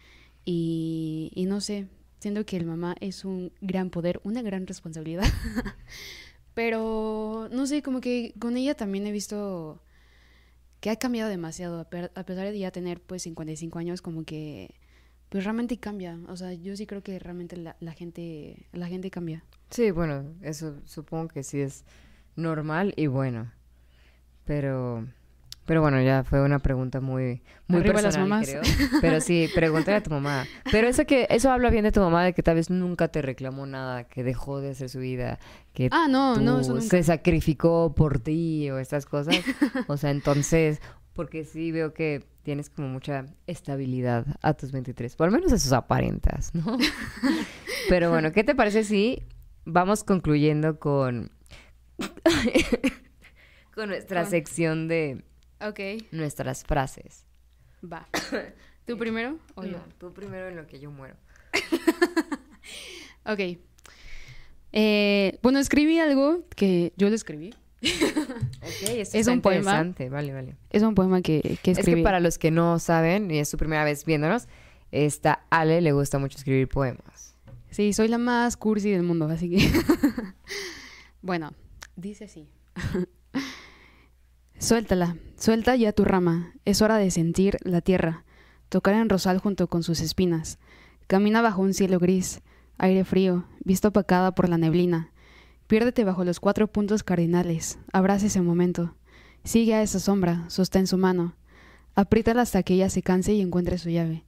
[0.45, 1.87] Y, y no sé,
[2.19, 5.25] siento que el mamá es un gran poder, una gran responsabilidad.
[6.53, 9.81] Pero, no sé, como que con ella también he visto
[10.79, 14.75] que ha cambiado demasiado, a pesar de ya tener pues 55 años, como que
[15.29, 16.19] pues realmente cambia.
[16.27, 19.43] O sea, yo sí creo que realmente la, la, gente, la gente cambia.
[19.73, 21.83] Sí, bueno, eso supongo que sí es
[22.35, 23.51] normal y bueno.
[24.45, 25.07] Pero,
[25.65, 28.47] pero bueno, ya fue una pregunta muy, muy personal, las mamás.
[28.47, 28.61] creo.
[29.01, 30.45] Pero sí, pregúntale a tu mamá.
[30.71, 33.23] Pero eso que, eso habla bien de tu mamá, de que tal vez nunca te
[33.23, 35.39] reclamó nada, que dejó de hacer su vida,
[35.73, 39.37] que ah, no, no, eso se sacrificó por ti o estas cosas.
[39.87, 40.81] o sea, entonces,
[41.13, 45.73] porque sí veo que tienes como mucha estabilidad a tus 23, por lo menos esos
[45.73, 46.77] aparentas, ¿no?
[47.89, 49.23] Pero bueno, ¿qué te parece si
[49.65, 51.31] vamos concluyendo con
[53.75, 55.23] con nuestra sección de
[56.11, 57.25] nuestras frases?
[57.83, 58.07] Va.
[58.85, 59.77] ¿Tú primero o yo?
[59.97, 61.15] tú primero en lo que yo muero.
[63.25, 63.57] ok.
[64.73, 67.53] Eh, bueno, escribí algo que yo lo escribí
[69.13, 69.93] es un poema.
[70.09, 70.55] Vale, vale.
[70.69, 71.91] Es un poema que, que escribí.
[71.91, 74.47] Es que para los que no saben, y es su primera vez viéndonos,
[74.91, 77.32] esta Ale le gusta mucho escribir poemas.
[77.73, 79.57] Sí, soy la más cursi del mundo, así que...
[81.23, 81.53] bueno,
[81.95, 82.47] dice así.
[84.59, 86.53] Suéltala, suelta ya tu rama.
[86.65, 88.25] Es hora de sentir la tierra,
[88.69, 90.59] tocar en rosal junto con sus espinas.
[91.07, 92.41] Camina bajo un cielo gris,
[92.77, 95.09] aire frío, visto opacada por la neblina.
[95.65, 97.79] Piérdete bajo los cuatro puntos cardinales.
[97.91, 98.93] Abraza ese momento.
[99.43, 101.35] Sigue a esa sombra, sostén su mano.
[101.95, 104.25] Apriétala hasta que ella se canse y encuentre su llave.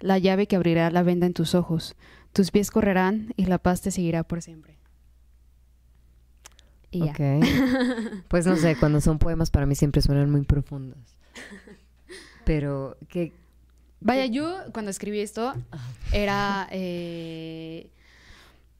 [0.00, 1.94] La llave que abrirá la venda en tus ojos.
[2.32, 4.78] Tus pies correrán y la paz te seguirá por siempre.
[6.90, 7.14] Y ya.
[8.28, 10.98] Pues no sé, cuando son poemas para mí siempre suenan muy profundos.
[12.44, 13.32] Pero que...
[14.00, 15.54] Vaya, yo cuando escribí esto
[16.12, 16.68] era...
[16.70, 17.90] Eh,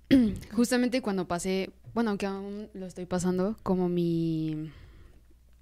[0.53, 4.71] justamente cuando pasé bueno, aunque aún lo estoy pasando, como mi...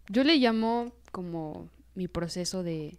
[0.09, 2.99] Yo le llamo como mi proceso de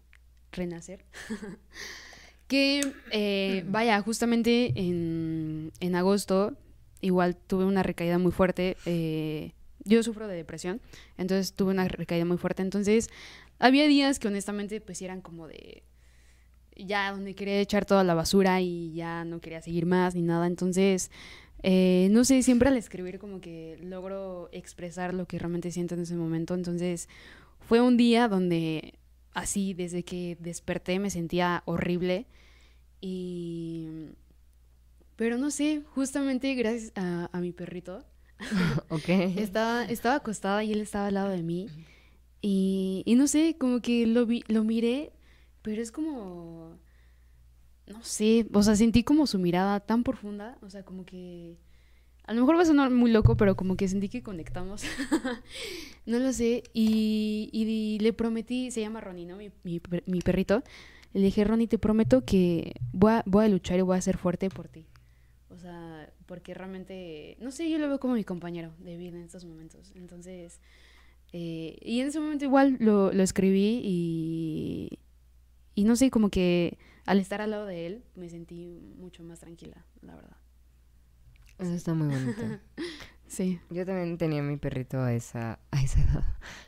[0.51, 1.05] renacer.
[2.47, 2.81] que,
[3.11, 6.53] eh, vaya, justamente en, en, agosto,
[7.01, 8.77] igual tuve una recaída muy fuerte.
[8.85, 9.51] Eh,
[9.83, 10.81] yo sufro de depresión,
[11.17, 12.61] entonces tuve una recaída muy fuerte.
[12.61, 13.09] Entonces,
[13.59, 15.83] había días que honestamente, pues eran como de
[16.75, 20.47] ya donde quería echar toda la basura y ya no quería seguir más ni nada.
[20.47, 21.09] Entonces,
[21.63, 26.01] Eh, no sé, siempre al escribir como que logro expresar lo que realmente siento en
[26.01, 26.53] ese momento.
[26.53, 27.09] Entonces
[27.61, 28.93] fue un día donde
[29.37, 32.27] así, desde que desperté me sentía horrible.
[33.01, 33.87] Y...
[35.15, 38.05] Pero no sé, justamente gracias a, a mi perrito.
[39.07, 41.67] estaba, estaba acostada y él estaba al lado de mí.
[42.41, 45.11] Y, y no sé, como que lo, vi, lo miré,
[45.63, 46.77] pero es como
[47.87, 51.57] no sé, o sea, sentí como su mirada tan profunda, o sea, como que...
[52.27, 54.83] A lo mejor va a sonar muy loco, pero como que sentí que conectamos.
[56.05, 56.63] no lo sé.
[56.73, 59.37] Y, le prometí, se llama Ronnie, ¿no?
[59.37, 60.61] Mi, mi, perrito.
[61.13, 64.17] Le dije, Ronnie, te prometo que voy a, voy a luchar y voy a ser
[64.17, 64.85] fuerte por ti.
[65.49, 69.23] O sea, porque realmente, no sé, yo lo veo como mi compañero de vida en
[69.23, 69.93] estos momentos.
[69.95, 70.59] Entonces,
[71.31, 73.81] eh, y en ese momento igual lo, lo escribí
[75.75, 78.67] y no sé, como que al estar al lado de él me sentí
[78.97, 80.35] mucho más tranquila, la verdad.
[81.59, 82.41] Eso está muy bonito.
[83.27, 83.59] sí.
[83.69, 86.23] Yo también tenía mi perrito a esa, a esa edad.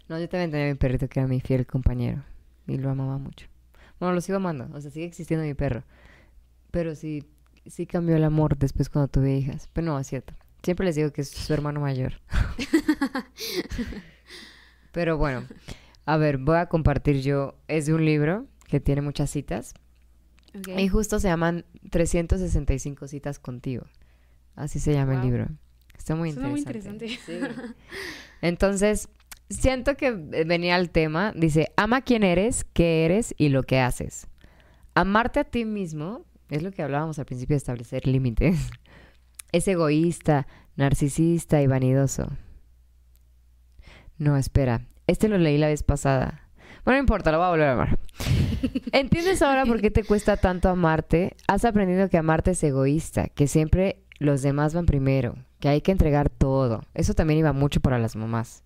[0.08, 2.24] No, yo también tenía mi perrito que era mi fiel compañero
[2.68, 3.48] y lo amaba mucho.
[4.00, 5.84] Bueno, lo sigo amando, o sea, sigue existiendo mi perro.
[6.72, 7.26] Pero sí,
[7.66, 9.70] sí cambió el amor después cuando tuve hijas.
[9.74, 10.34] Pero no, es cierto.
[10.64, 12.14] Siempre les digo que es su hermano mayor.
[14.92, 15.44] Pero bueno,
[16.06, 17.56] a ver, voy a compartir yo.
[17.68, 19.74] Es de un libro que tiene muchas citas.
[20.76, 23.86] Y justo se llaman 365 citas contigo.
[24.60, 25.48] Así se llama el libro.
[25.98, 27.06] Está muy interesante.
[27.06, 27.76] Muy interesante.
[28.42, 29.08] Entonces,
[29.50, 31.32] siento que venía al tema.
[31.34, 34.28] Dice, ama quién eres, qué eres y lo que haces.
[34.96, 38.70] Amarte a ti mismo, es lo que hablábamos al principio de establecer límites.
[39.52, 40.46] Es egoísta,
[40.76, 42.28] narcisista y vanidoso.
[44.20, 44.86] No, espera.
[45.08, 46.48] Este lo leí la vez pasada.
[46.86, 48.00] Bueno, no importa, lo voy a volver a amar.
[48.92, 51.36] ¿Entiendes ahora por qué te cuesta tanto amarte?
[51.48, 55.92] Has aprendido que amarte es egoísta, que siempre los demás van primero, que hay que
[55.92, 56.84] entregar todo.
[56.94, 58.64] Eso también iba mucho para las mamás.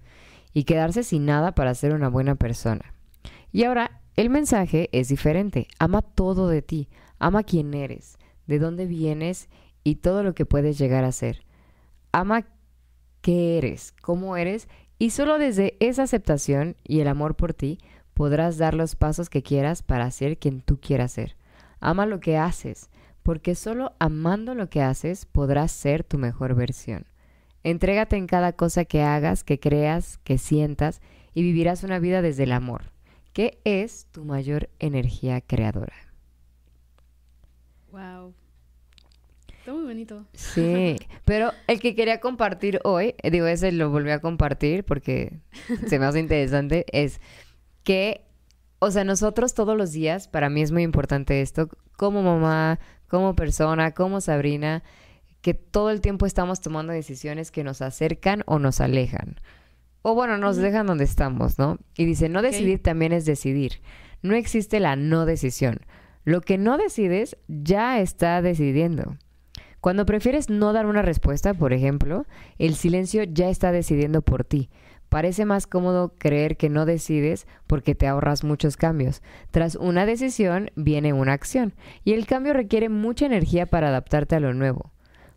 [0.53, 2.93] Y quedarse sin nada para ser una buena persona.
[3.51, 5.67] Y ahora, el mensaje es diferente.
[5.79, 6.89] Ama todo de ti.
[7.19, 9.47] Ama quién eres, de dónde vienes
[9.83, 11.45] y todo lo que puedes llegar a ser.
[12.11, 12.45] Ama
[13.21, 14.67] qué eres, cómo eres
[14.99, 17.79] y solo desde esa aceptación y el amor por ti
[18.13, 21.35] podrás dar los pasos que quieras para ser quien tú quieras ser.
[21.79, 22.89] Ama lo que haces,
[23.23, 27.05] porque solo amando lo que haces podrás ser tu mejor versión.
[27.63, 31.01] Entrégate en cada cosa que hagas, que creas, que sientas
[31.33, 32.91] y vivirás una vida desde el amor,
[33.31, 35.95] que es tu mayor energía creadora.
[37.91, 38.33] Wow.
[39.59, 40.25] Está muy bonito.
[40.33, 45.39] Sí, pero el que quería compartir hoy, digo, ese lo volví a compartir porque
[45.87, 47.21] se me hace interesante, es
[47.85, 48.25] que,
[48.79, 52.79] o sea, nosotros todos los días, para mí es muy importante esto, como mamá,
[53.13, 54.81] como persona, como Sabrina,
[55.41, 59.35] que todo el tiempo estamos tomando decisiones que nos acercan o nos alejan.
[60.01, 61.77] O bueno, nos dejan donde estamos, ¿no?
[61.95, 63.81] Y dice, no decidir también es decidir.
[64.23, 65.81] No existe la no decisión.
[66.23, 69.15] Lo que no decides ya está decidiendo.
[69.79, 72.25] Cuando prefieres no dar una respuesta, por ejemplo,
[72.57, 74.71] el silencio ya está decidiendo por ti.
[75.13, 79.21] Parece más cómodo creer que no decides porque te ahorras muchos cambios.
[79.51, 84.39] Tras una decisión viene una acción y el cambio requiere mucha energía para adaptarte a
[84.39, 84.91] lo nuevo.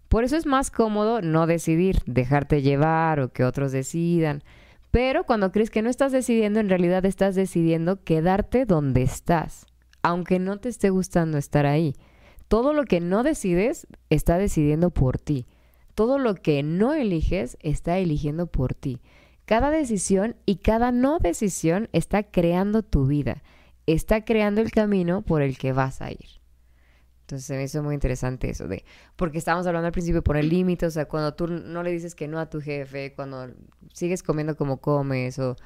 [0.08, 4.42] Por eso es más cómodo no decidir, dejarte llevar o que otros decidan.
[4.92, 9.66] Pero cuando crees que no estás decidiendo, en realidad estás decidiendo quedarte donde estás,
[10.00, 11.96] aunque no te esté gustando estar ahí.
[12.48, 15.44] Todo lo que no decides está decidiendo por ti.
[15.94, 19.02] Todo lo que no eliges está eligiendo por ti.
[19.46, 23.44] Cada decisión y cada no decisión está creando tu vida,
[23.86, 26.26] está creando el camino por el que vas a ir.
[27.20, 28.84] Entonces se me hizo muy interesante eso de,
[29.14, 32.16] porque estábamos hablando al principio de poner límites, o sea, cuando tú no le dices
[32.16, 33.48] que no a tu jefe, cuando
[33.92, 35.56] sigues comiendo como comes o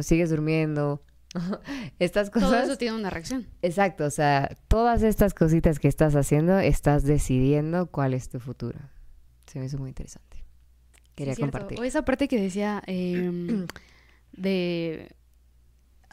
[0.00, 1.02] sigues durmiendo,
[1.98, 2.50] estas cosas.
[2.50, 3.46] Todo eso tiene una reacción.
[3.60, 8.78] Exacto, o sea, todas estas cositas que estás haciendo, estás decidiendo cuál es tu futuro.
[9.46, 10.31] Se me hizo muy interesante
[11.14, 11.78] quería compartir.
[11.80, 13.66] O esa parte que decía em,
[14.32, 15.14] de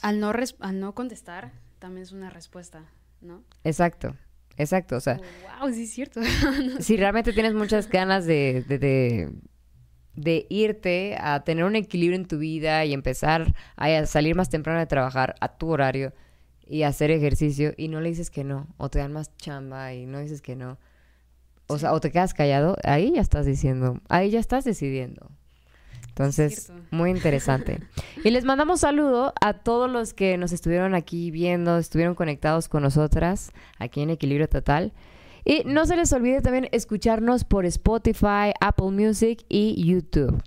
[0.01, 2.85] al no, al no contestar también es una respuesta,
[3.21, 3.43] ¿no?
[3.63, 4.15] Exacto,
[4.57, 5.15] exacto, o sea...
[5.15, 6.21] wow, oh, sí es cierto.
[6.79, 9.31] si realmente tienes muchas ganas de, de,
[10.15, 14.79] de, irte a tener un equilibrio en tu vida y empezar a salir más temprano
[14.79, 16.13] de trabajar a tu horario
[16.65, 20.05] y hacer ejercicio y no le dices que no, o te dan más chamba y
[20.05, 20.77] no dices que no,
[21.69, 25.29] o sea, o te quedas callado, ahí ya estás diciendo, ahí ya estás decidiendo.
[26.07, 27.79] Entonces, muy interesante.
[28.25, 32.83] Y les mandamos saludo a todos los que nos estuvieron aquí viendo, estuvieron conectados con
[32.83, 34.91] nosotras aquí en Equilibrio Total.
[35.45, 40.43] Y no se les olvide también escucharnos por Spotify, Apple Music y YouTube.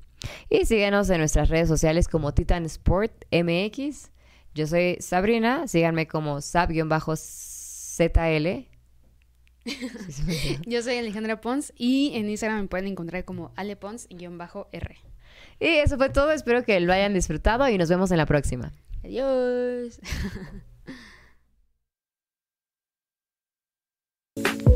[0.51, 4.11] Y síguenos en nuestras redes sociales como Titan Sport MX.
[4.55, 7.17] Yo soy Sabrina, síganme como sab-zl.
[10.67, 14.97] Yo soy Alejandra Pons y en Instagram me pueden encontrar como alepons-r.
[15.61, 16.33] Y eso fue todo.
[16.33, 18.73] Espero que lo hayan disfrutado y nos vemos en la próxima.
[19.05, 20.01] Adiós.